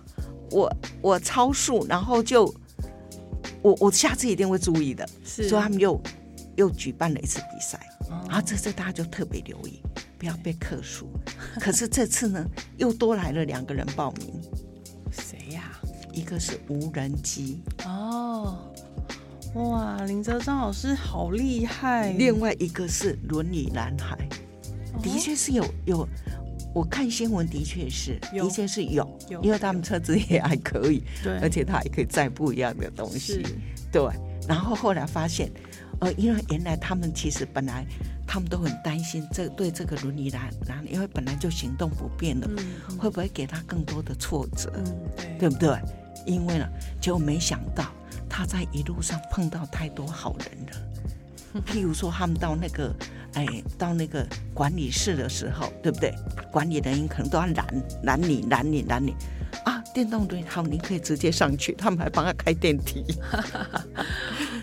[0.52, 2.54] 我我超速，然后就
[3.62, 5.08] 我我下次一定会注意的。
[5.24, 6.00] 所以他们又
[6.58, 7.80] 又举办了一次比赛，
[8.28, 9.82] 然后这次大家就特别留意，
[10.20, 11.10] 不要被克数。
[11.60, 12.46] 可是这次呢，
[12.78, 14.42] 又多来了两个人报名，
[15.12, 15.72] 谁呀？
[16.14, 18.58] 一个是无人机哦，
[19.56, 22.12] 哇，林哲章老师好厉害。
[22.12, 24.18] 另外一个是轮椅男孩，
[25.02, 26.06] 的确是有有。
[26.74, 33.46] 我看新闻的确是，的确是有，因为他们车子也还可以，对，而且他还可以载不一样的东西，
[33.92, 34.02] 对。
[34.48, 35.52] 然后后来发现，
[36.00, 37.86] 呃，因为原来他们其实本来
[38.26, 42.50] 他们都很担心这对这个轮椅男男，因为本来就行动不便了，
[42.98, 44.72] 会不会给他更多的挫折？
[44.76, 44.84] 嗯，
[45.18, 45.78] 对，对不对？
[46.26, 46.66] 因为呢，
[47.02, 47.92] 结果没想到
[48.30, 52.96] 他在一路上碰到太多好人了，譬如说他们到那个。
[53.34, 53.46] 哎，
[53.78, 56.14] 到那个管理室的时候，对不对？
[56.52, 57.66] 管理人员可能都要拦
[58.04, 59.16] 拦你，拦你，拦你
[59.64, 59.82] 啊！
[59.94, 63.04] 电动轮椅好，您可以直接上去，他们还帮他开电梯。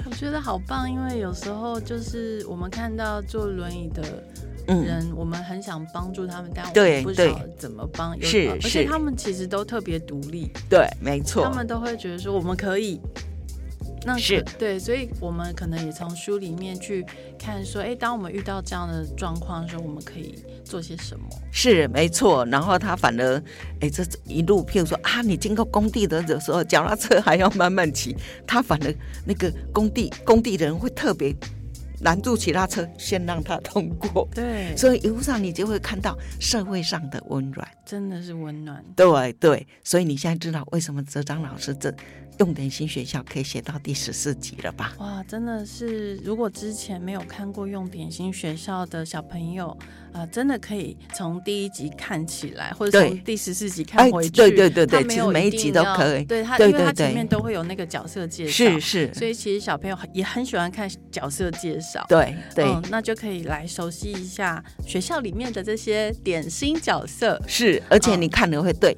[0.05, 4.03] 我觉得好棒，因为有时候就是我们看到坐轮椅的
[4.67, 8.21] 人，我们很想帮助他们，但我们不知道怎么帮。
[8.23, 10.51] 是，而且他们其实都特别独立。
[10.69, 11.43] 对，没错。
[11.43, 13.01] 他们都会觉得说我们可以。
[14.05, 17.05] 那是对，所以我们可能也从书里面去
[17.39, 20.35] 看，说，哎，当我们遇到这样的状况的时候，我们可以
[20.65, 21.27] 做些什么？
[21.51, 22.45] 是没错。
[22.47, 23.43] 然后他反而，
[23.81, 28.95] 哎，这一路，譬如说啊，你经过工地的时候，脚踏车还要慢慢骑，他反而
[29.27, 31.35] 那个工地工地的人会特别
[32.03, 34.29] 拦住其他车，先让他通过。
[34.33, 38.85] 对，所以一路上你就会看到社会上的温暖，真的是温暖。
[38.95, 41.93] 对对，所以你现在知道为什么哲章老师这。
[42.39, 44.95] 用点心学校可以写到第十四集了吧？
[44.99, 46.17] 哇，真的是！
[46.19, 49.77] 如果之前没有看过用点心学校的小朋友，
[50.13, 54.31] 啊，真的可以从第一集看起来，或者从第十四集看回去。
[54.31, 56.25] 对对对对，其实每一集都可以。
[56.25, 59.15] 对他，因为他前面都会有那个角色介绍，是是。
[59.15, 62.07] 所以其实小朋友也很喜欢看角色介绍。
[62.09, 67.41] 对对，那就可以来熟悉一下学校里面的这些点心角色。
[67.49, 68.97] 是，而且你看了会对，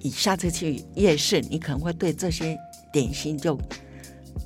[0.00, 2.58] 以下次去夜市，你可能会对这些。
[2.92, 3.58] 点心就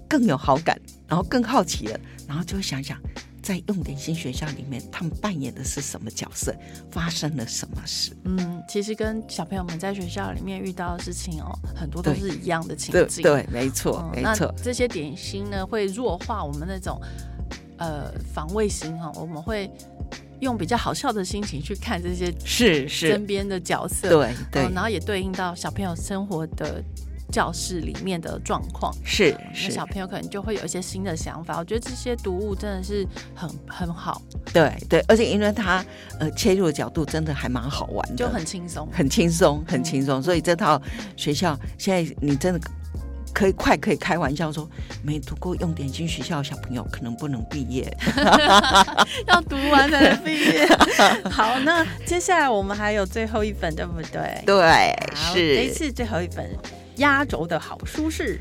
[0.09, 2.97] 更有好感，然后更好奇了，然后就会想想，
[3.43, 6.55] 在用点心学校里面，他们扮演的是什么角色，
[6.91, 8.17] 发生了什么事？
[8.25, 13.23] 嗯，其实跟小朋友们在学校里面遇到的事情哦，很多都是一样的情景。
[13.23, 14.55] 对，没错，没错。
[14.63, 17.01] 这些点心呢，会弱化我们那种
[17.79, 19.69] 呃防卫心哈，我们会
[20.41, 26.83] 用比较好笑的心情去看这些是是身边的角色，对对，然后也对应到小朋友生活的。
[27.31, 31.59] 教室里面的状况是，那小朋友可能就会有一些新的想法。
[31.59, 35.85] 我觉得这些读物真的是很很好，对对，而且因为它
[36.19, 40.23] 呃切入的角度真的还蛮好玩的，就很轻松，很轻松，很轻松。
[40.23, 40.81] 所以这套
[41.17, 42.61] 学校现在你真的
[43.35, 44.67] 可以快可以开玩笑说，
[45.03, 47.95] 没读过用点心学校的小朋友可能不能毕业，
[49.29, 50.67] 要读完才能毕业。
[51.31, 54.43] 好，那接下来我们还有最后一本，对不对？
[54.47, 56.49] 对，是这一次最后一本。
[56.97, 58.41] 压轴的好书是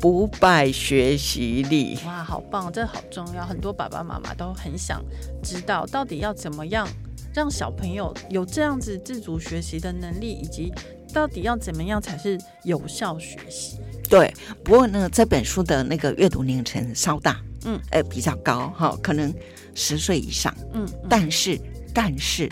[0.00, 1.98] 不败学习力。
[2.06, 3.44] 哇，好棒，这好重要。
[3.44, 5.02] 很多爸爸妈妈都很想
[5.42, 6.86] 知道，到底要怎么样
[7.32, 10.72] 让小朋友有这样子自主学习的能力，以及
[11.12, 13.78] 到底要怎么样才是有效学习。
[14.08, 19.34] 对，不过呢，这本书的那个阅读年龄层稍大，嗯，呃，比较高哈，可能
[19.74, 21.58] 十岁以上，嗯，但是
[21.94, 22.50] 但是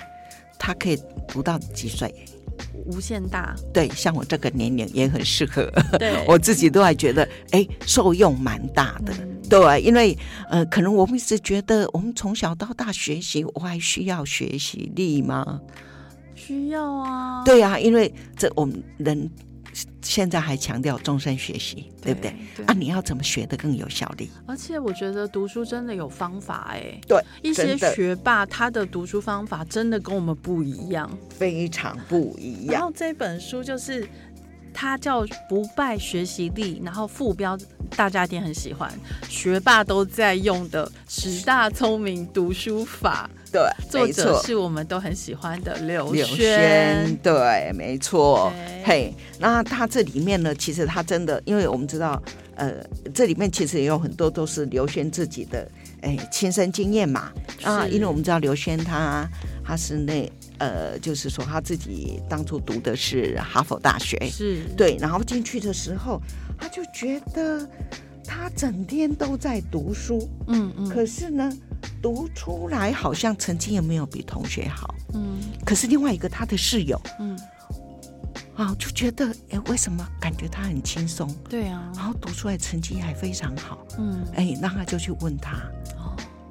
[0.58, 2.12] 他可以读到几岁？
[2.86, 5.70] 无限大，对，像我这个年龄也很适合。
[5.98, 9.12] 对， 我自己都还觉得，哎，受用蛮大的。
[9.48, 10.16] 对，因为
[10.48, 15.60] 呃，可能我们一直觉得，我们从小到大学习，我还需要学习力吗？
[16.34, 17.44] 需要啊。
[17.44, 19.30] 对啊，因为这我们人。
[20.02, 22.34] 现在还强调终身学习，对不对？
[22.66, 24.28] 啊，你要怎么学的更有效率？
[24.46, 27.00] 而且我觉得读书真的有方法哎。
[27.06, 32.74] 对，一些学霸他的读书方法真的跟我们不一样，非常不一样。
[32.74, 34.06] 然后这本书就是
[34.72, 37.58] 它叫《不败学习力》，然后副标
[37.96, 38.90] 大家一定很喜欢，
[39.28, 43.28] 学霸都在用的十大聪明读书法。
[43.52, 47.14] 对，作者是我们都很喜欢的刘轩。
[47.22, 48.50] 对，没错。
[48.82, 52.20] 嘿，那他这里面呢，其实他真的，因为我们知道，
[52.54, 52.82] 呃，
[53.12, 55.68] 这里面其实也有很多都是刘轩自己的
[56.00, 57.30] 哎亲身经验嘛。
[57.62, 59.28] 啊，因为我们知道刘轩他
[59.62, 64.64] 他是那呃，就是说他自己当初读的是哈佛大学，是。
[64.76, 66.20] 对，然后进去的时候
[66.58, 67.68] 他就觉得
[68.24, 71.52] 他整天都在读书，嗯嗯，可是呢。
[72.00, 77.38] 读出来好像成绩也没有比同学好，嗯，可是另外一个他的室友，嗯，
[78.56, 81.32] 啊，就觉得哎，为什么感觉他很轻松？
[81.48, 85.62] 对啊，然后读出来成绩还非常好，嗯，哎，那他就去问他。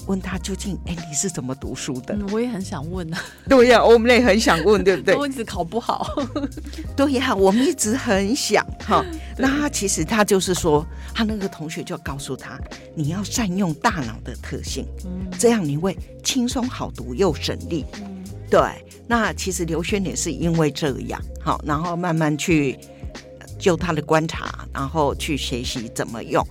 [0.08, 2.18] 问他究竟哎你是怎么读书的？
[2.32, 3.22] 我也很想问啊。
[3.48, 5.16] 对呀，我们也很想问， 对不对？
[5.16, 6.08] 我一直考不好。
[6.96, 9.06] 对呀，我们一直很想哈。
[9.38, 12.60] 那他其实他就是说，他那个同学就告诉他，
[12.96, 17.86] 你要善用大脑的特性，嗯，这样你会轻松好读又省力。
[18.02, 18.60] 嗯，对。
[19.08, 22.80] 那其实刘轩也是因为这样，好，然后慢慢去
[23.60, 26.46] 就他的观察，然后去学习怎么用。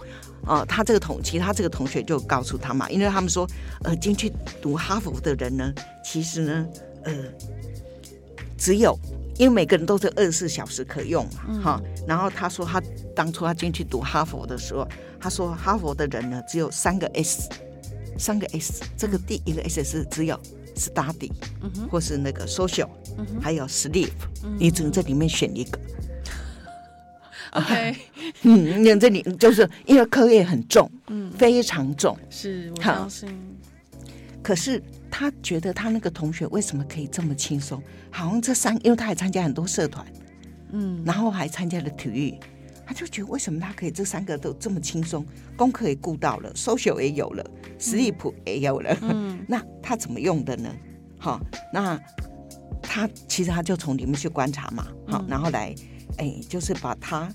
[0.46, 3.46] 哦，他这个同，其他这个同学就告诉他嘛，因为他们说，
[3.82, 5.72] 呃，进去读哈佛的人呢，
[6.04, 6.66] 其实呢，
[7.04, 7.12] 呃，
[8.58, 8.98] 只有
[9.36, 11.82] 因为每个人都是二十四小时可用嘛，哈。
[12.06, 12.82] 然后他说，他
[13.14, 14.88] 当初他进去读哈佛的时候，
[15.20, 17.48] 他说哈佛的人呢，只有三个 S，
[18.18, 20.38] 三个 S，这个第一个 S 是只有
[20.74, 21.30] study，
[21.90, 22.88] 或是那个 social，
[23.40, 24.10] 还有 sleep，
[24.58, 25.78] 你只能在里面选一个。
[27.52, 27.96] OK，
[28.42, 33.28] 嗯，你这里就是因为课业很重，嗯，非常重，是我相信。
[34.42, 37.82] 可是他觉得他那个同学为什么可以这么轻松？
[38.10, 40.06] 好像这三，因为他还参加很多社团，
[40.72, 42.34] 嗯，然后还参加了体育，
[42.86, 45.26] 他就觉得为什么他可以这三个都这么轻松？
[45.56, 47.44] 功课也顾到了，social 也有了
[47.78, 50.74] ，sleep 也有了，嗯， 那他怎么用的呢？
[51.18, 51.38] 好，
[51.72, 52.00] 那
[52.80, 55.74] 他其实他就从里面去观察嘛，好，然后来，
[56.20, 57.28] 哎，就是把他。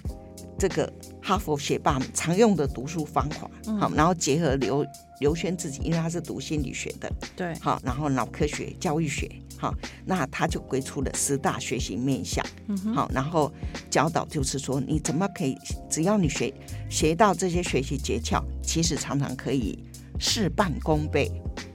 [0.57, 4.85] 这个哈佛学霸常用的读书方法，好，然后结合刘
[5.19, 9.75] 刘轩自己，因为他是读心理学的，对，好，然后脑科学、教育学，好，
[10.05, 12.43] 那他就归出了十大学习面向，
[12.95, 13.51] 好，然后
[13.89, 15.57] 教导就是说，你怎么可以，
[15.89, 16.53] 只要你学
[16.89, 19.77] 学到这些学习诀窍，其实常常可以
[20.19, 21.29] 事半功倍，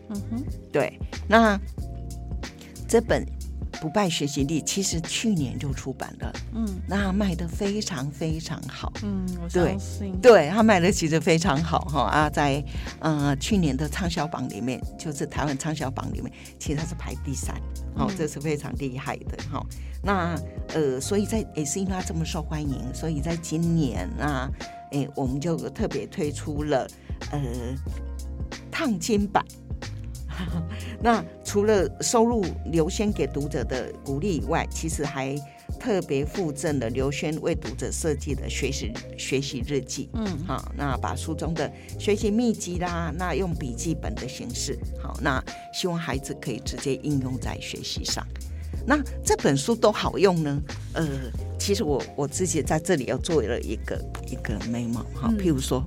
[0.08, 0.98] 嗯哼，对，
[1.28, 1.60] 那
[2.88, 3.26] 这本。
[3.80, 12.62] 不败学习力其实去年就出版了，嗯，那卖的非常非常好，嗯，我相信，对他卖的其实非常好哈啊，在
[12.98, 17.54] 呃去年的畅销榜里面，就是台湾畅销榜里面，其实它是排第三，
[17.94, 19.64] 哦，这是非常厉害的哈。
[20.02, 20.34] 那
[20.74, 24.50] 呃，所以在也是因为它这么受欢迎，所以在今年啊，
[24.92, 26.86] 哎，我们就特别推出了
[27.30, 27.40] 呃
[28.70, 29.44] 烫金版。
[31.02, 35.36] 那除了收入刘轩给读者的鼓励以外，其实还
[35.78, 40.10] 特别附赠了刘轩为读者设计的学习学习日记。
[40.12, 48.26] 嗯，好，那把书中的学习秘籍啦，那用笔记本的形式，好，那希望孩子可以直接应用在学习上。
[48.86, 50.62] 那这本书都好用呢？
[50.94, 51.06] 呃，
[51.58, 55.86] 其实我我自己在这里又做了一个一个 memo 哈，譬如说，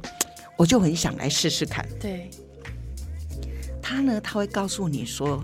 [0.58, 1.86] 我就很想来试试看。
[2.00, 2.30] 对。
[3.84, 5.44] 他呢，他会告诉你说，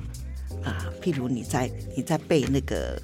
[0.64, 3.00] 啊，譬如你在你在背那个，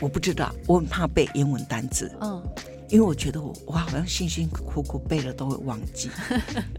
[0.00, 2.40] 我不知道，我很怕背英文单词，嗯，
[2.88, 6.08] 因为我觉得我我好像辛辛苦苦背了都会忘记，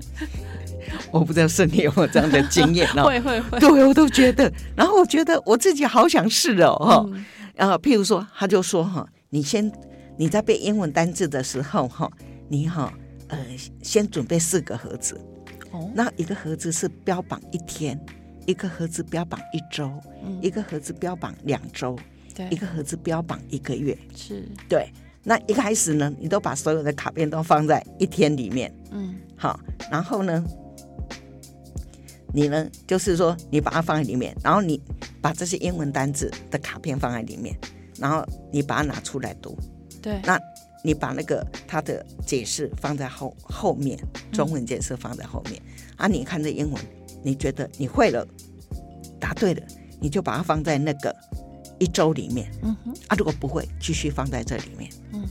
[1.12, 3.04] 我不知道是你有没有这样的经验哦？
[3.12, 7.06] 会会会，对我都觉得，然后我觉得我自己好想试哦，哈，
[7.54, 9.70] 然后譬如说，他就说哈，你先
[10.18, 12.10] 你在背英文单字的时候哈，
[12.48, 12.92] 你哈
[13.28, 13.38] 呃
[13.82, 15.20] 先准备四个盒子。
[15.94, 18.00] 那一个盒子是标榜一天，
[18.46, 19.92] 一个盒子标榜一周，
[20.42, 21.98] 一个盒子标榜两周，
[22.36, 24.48] 对，一个盒子标榜一个月，是。
[24.70, 24.88] 对。
[25.24, 29.58] 那一开始呢，你都把所有的卡片都放在一天里面，嗯，好，
[29.90, 30.44] 然后呢，
[32.34, 34.82] 你呢，就是说你把它放在里面，然后你
[35.22, 37.58] 把这些英文单字的卡片放在里面，
[37.98, 39.58] 然后你把它拿出来读，
[40.02, 40.38] 对，那。
[40.84, 43.98] 你把那个它的解释放在后后面，
[44.32, 45.62] 中文解释放在后面
[45.96, 46.08] 啊。
[46.08, 46.84] 你看这英文，
[47.24, 48.28] 你觉得你会了，
[49.20, 49.66] 答对了，
[50.00, 51.16] 你就把它放在那个
[51.80, 52.52] 一周里面。
[52.62, 52.94] 嗯哼。
[53.08, 54.92] 啊，如果不会，继续放在这里面。
[55.14, 55.26] 嗯。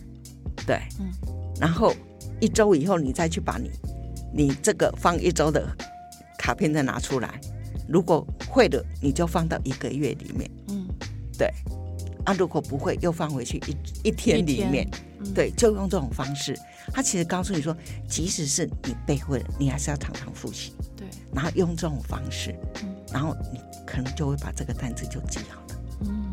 [0.67, 0.81] 对。
[0.99, 1.13] 嗯。
[1.61, 1.95] 然后
[2.41, 3.71] 一周以后，你再去把你
[4.33, 5.69] 你这个放一周的
[6.39, 7.39] 卡片再拿出来。
[7.87, 10.51] 如果会的，你就放到一个月里面。
[10.69, 10.89] 嗯。
[11.37, 11.53] 对。
[12.25, 14.89] 啊，如果不会，又放回去一一天里面。
[15.35, 16.59] 对，就用这种方式，
[16.93, 17.77] 他其实告诉你说，
[18.09, 20.75] 即使是你背会了，你还是要常常复习。
[20.97, 25.81] 对，然后用这种方式，嗯，然后你可能就会把这个单词就记好了。
[26.01, 26.33] 嗯，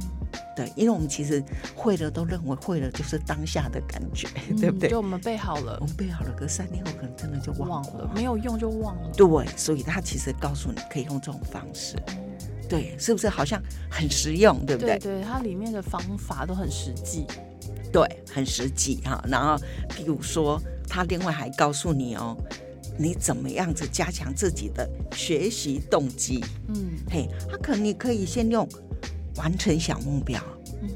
[0.56, 1.44] 对，因为我们其实
[1.76, 4.28] 会了，都认为会了就是当下的感觉，
[4.60, 4.90] 对不对？
[4.90, 9.12] 就我们背好了，我们背好了，可三天后可能真的就忘了，没有用就忘了。
[9.16, 11.96] 对，所以他其实告诉你可以用这种方式。
[12.70, 15.00] 对，是不是好像很实用，对不对？
[15.00, 17.26] 对，它里面的方法都很实际。
[17.92, 19.20] 对，很实际哈。
[19.28, 19.56] 然后，
[19.90, 22.38] 譬如说，他另外还告诉你哦，
[23.00, 26.46] 你怎么样子加强自己的学习动机？
[26.68, 28.70] 嗯，嘿，他可能你可以先用
[29.38, 30.40] 完成小目标，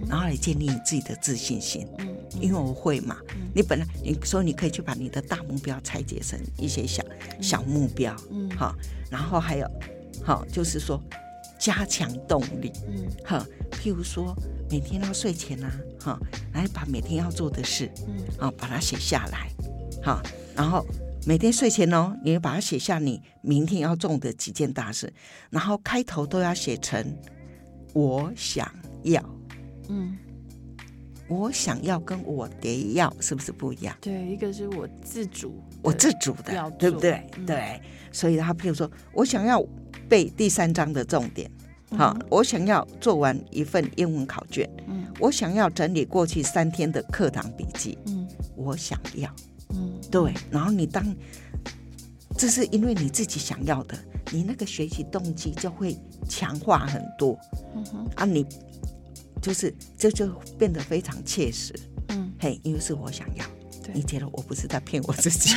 [0.08, 1.88] 然后来建立你自己的自信心。
[1.98, 3.18] 嗯，因为我会嘛。
[3.56, 7.04] 你本来你说你可以去把你的大目标拆解成一些小
[7.42, 8.16] 小目标。
[8.30, 8.76] 嗯，好，
[9.10, 9.68] 然后还有，
[10.24, 11.02] 好，就是说
[11.64, 12.72] 加强动力。
[12.88, 14.36] 嗯，哈，譬如说。
[14.72, 16.20] 每天要睡前呐，哈，
[16.52, 19.48] 来把每天要做的事，嗯，啊，把它写下来，
[20.02, 20.20] 好，
[20.56, 20.84] 然后
[21.28, 25.14] 每天睡前哦，你把它写下你明天要做的几件大事，
[25.52, 27.06] 然后开头都要写成
[27.94, 28.68] 我想
[29.04, 29.24] 要，
[29.90, 30.18] 嗯，
[31.28, 33.96] 我想要跟我得要是不是不一样？
[34.02, 37.24] 对，一个是我自主，我自主的，对不对？
[37.46, 37.80] 对，
[38.12, 39.64] 所以他譬如说我想要
[40.10, 41.50] 背第三章的重点。
[41.96, 44.68] 好，我想要做完一份英文考卷。
[44.88, 47.98] 嗯，我想要整理过去三天的课堂笔记。
[48.08, 49.30] 嗯，我想要。
[49.70, 50.34] 嗯，对。
[50.50, 51.06] 然后你当，
[52.36, 53.96] 这是因为你自己想要的，
[54.32, 55.96] 你那个学习动机就会
[56.28, 57.38] 强化很多。
[57.76, 58.10] 嗯哼。
[58.16, 58.44] 啊，你
[59.40, 60.28] 就是这就
[60.58, 61.74] 变得非常切实。
[62.08, 63.46] 嗯，嘿，因为是我想要。
[63.94, 65.56] 你觉得我不是在骗我自己？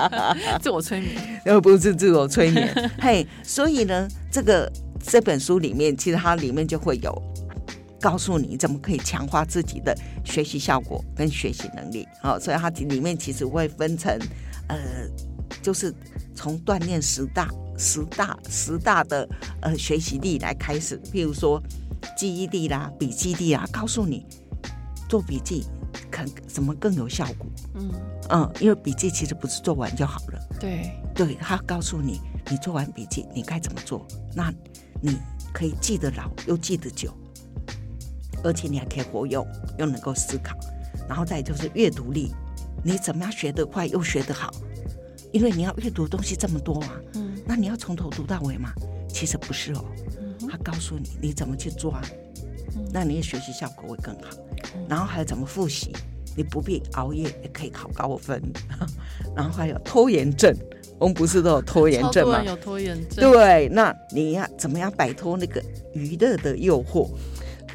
[0.62, 1.40] 自我催眠？
[1.44, 2.72] 又不是自我催眠。
[3.00, 4.70] 嘿，所以呢，这个
[5.02, 7.22] 这本书里面，其实它里面就会有
[8.00, 12.06] 告诉你怎么可以强化自己的学习效果跟学习能力。
[12.22, 14.16] 好，所以它里面其实会分成，
[14.68, 14.78] 呃，
[15.62, 15.92] 就是
[16.34, 19.28] 从锻炼十大、十大、十大的
[19.60, 21.62] 呃学习力来开始，譬如说
[22.16, 24.24] 记忆力啦、笔记力啦，告诉你
[25.08, 25.64] 做笔记。
[26.10, 27.46] 看怎么更有效果？
[27.74, 27.90] 嗯
[28.30, 30.40] 嗯，因为笔记其实不是做完就好了。
[30.60, 32.20] 对对，他告诉你，
[32.50, 34.52] 你做完笔记你该怎么做，那
[35.00, 35.16] 你
[35.52, 37.12] 可以记得牢又记得久，
[38.44, 39.46] 而且你还可以活用
[39.78, 40.56] 又能够思考。
[41.08, 42.34] 然后再就是阅读力，
[42.84, 44.50] 你怎么样学得快又学得好？
[45.32, 48.72] 因为你要阅读东西这么多啊，嗯，那你要从头读到尾嘛？
[49.08, 49.84] 其实不是哦，
[50.50, 52.00] 他告诉你你怎么去抓，
[52.92, 54.30] 那你的学习效果会更好。
[54.88, 55.92] 然后还有怎么复习？
[56.36, 58.40] 你不必熬夜也可以考高分。
[59.34, 60.54] 然后还有拖延症，
[60.98, 62.42] 我们不是都有拖延症吗？
[62.44, 63.32] 有拖延症。
[63.32, 65.62] 对，那你要怎么样摆脱那个
[65.94, 67.08] 娱乐的诱惑？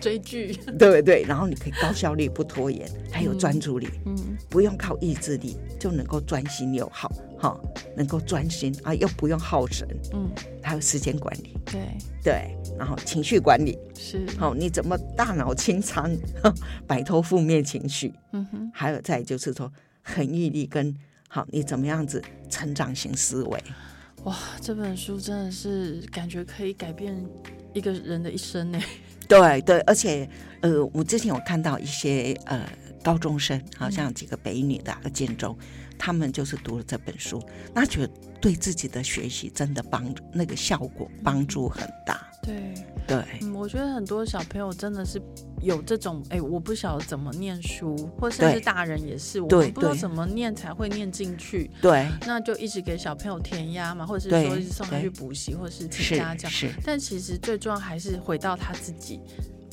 [0.04, 0.54] 追剧。
[0.78, 3.88] 对对，然后你可以高效率不拖延，还有专注力。
[4.06, 4.16] 嗯，
[4.50, 7.58] 不用靠意志力就能够专心又好，哈，
[7.96, 9.88] 能够专心啊，又不用耗神。
[10.14, 10.30] 嗯，
[10.62, 11.56] 还有时间管理。
[11.66, 11.82] 对
[12.22, 12.58] 对。
[12.78, 16.12] 然后情绪管理是好，你怎么大脑清仓，
[16.86, 18.14] 摆脱负面情绪？
[18.34, 20.94] 嗯哼，还有再就是说恒毅力跟
[21.30, 23.64] 好，你怎么样子成长型思维？
[24.24, 27.16] 哇，这本书真的是感觉可以改变
[27.74, 28.80] 一个人的一生呢。
[29.28, 30.28] 对对，而且
[30.62, 32.68] 呃，我之前有看到一些呃
[33.04, 35.58] 高中生，好像几个北女的建中，
[35.98, 37.42] 他们就是读了这本书，
[37.74, 42.26] 那觉得对自己的学习真的帮那个效果帮助很大。
[42.42, 42.74] 对
[43.08, 45.22] 对，嗯，我觉得很多小朋友真的是
[45.62, 51.70] 有这种，哎，我不晓得怎么念书，或甚至大人也是，我们不知道怎么念才会念进去。
[51.82, 56.48] 对，那就一直给小朋友填鸭嘛，或者是说送他去补习，或者是请家教。
[56.50, 59.20] 是，但其实最重要还是回到他自己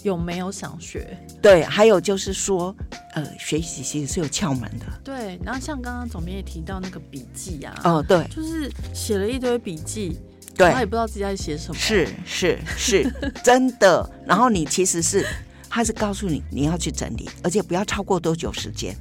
[0.02, 1.16] 有没有想学。
[1.42, 2.74] 对，还有就是说，
[3.14, 4.86] 呃，学习其实是有窍门的。
[5.04, 10.18] 对，然后像刚刚总编也提到那个笔记啊，哦，对，就是写了一堆笔记。
[10.60, 11.74] 对，他也不知道自己在写什么。
[11.78, 14.08] 是是是， 真的。
[14.26, 15.26] 然后你其实是，
[15.68, 18.94] 他是告诉你你要去整理，而且不要超过多久时间。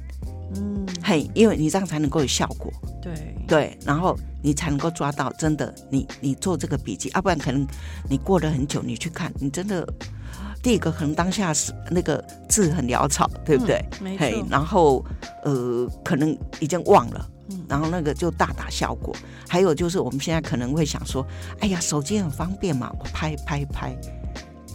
[0.56, 2.72] 嗯，嘿，因为你这样才能够有效果。
[3.02, 3.12] 对
[3.46, 7.66] 对，然后你才能够抓到真的，你你做这个笔记，要不然可能
[8.08, 9.86] 你过了很久，你去看，你真的
[10.62, 13.84] 第一个可能当下是那个字很潦草，对不对？
[14.00, 14.46] 没错。
[14.50, 15.04] 然后
[15.44, 17.28] 呃，可能已经忘了。
[17.68, 19.14] 然后那个就大打效果，
[19.48, 21.26] 还有就是我们现在可能会想说，
[21.60, 23.96] 哎呀，手机很方便嘛，我拍拍拍。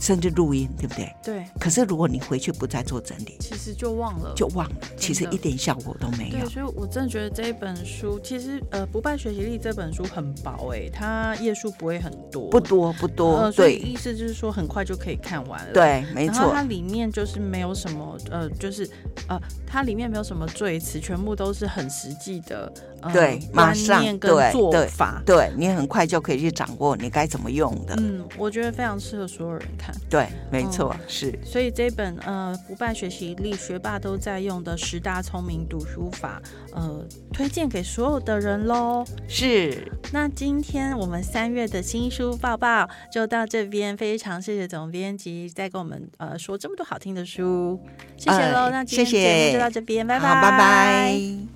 [0.05, 1.15] 甚至录音，对不对？
[1.23, 1.43] 对。
[1.59, 6.37] 可是如果你回去不再做整理，其实就忘了，就忘了，其实一点效果都没有。
[6.37, 13.51] 对，所以我真的觉得这一本书，其实呃，不败学习力这本书很薄哎，它页数不会很多，不多不多。
[13.53, 15.73] 对，意思就是说很快就可以看完了。
[15.73, 16.51] 对，没错。
[16.53, 18.87] 它里面就是没有什么呃，就是
[19.27, 22.71] 呃，它里面没有什么赘词，全部都是很实际的。
[23.11, 27.95] 对，马上跟做法，对你很快就可以去掌握你该怎么用的。
[27.97, 29.95] 嗯，我觉得非常适合所有人看。
[30.09, 31.37] 对，没错，是。
[31.43, 36.41] 所以这本呃不败学习力，学霸都在用的十大聪明读书法，
[36.73, 39.05] 呃，推荐给所有的人喽。
[39.27, 39.91] 是。
[40.11, 47.79] 那今天我们三月的新书报报就到这边，非常谢谢总编辑在跟我们呃说这么多好听的书，
[48.17, 48.69] 谢谢喽。
[48.69, 51.54] 那今天节目就到这边，拜拜，拜拜。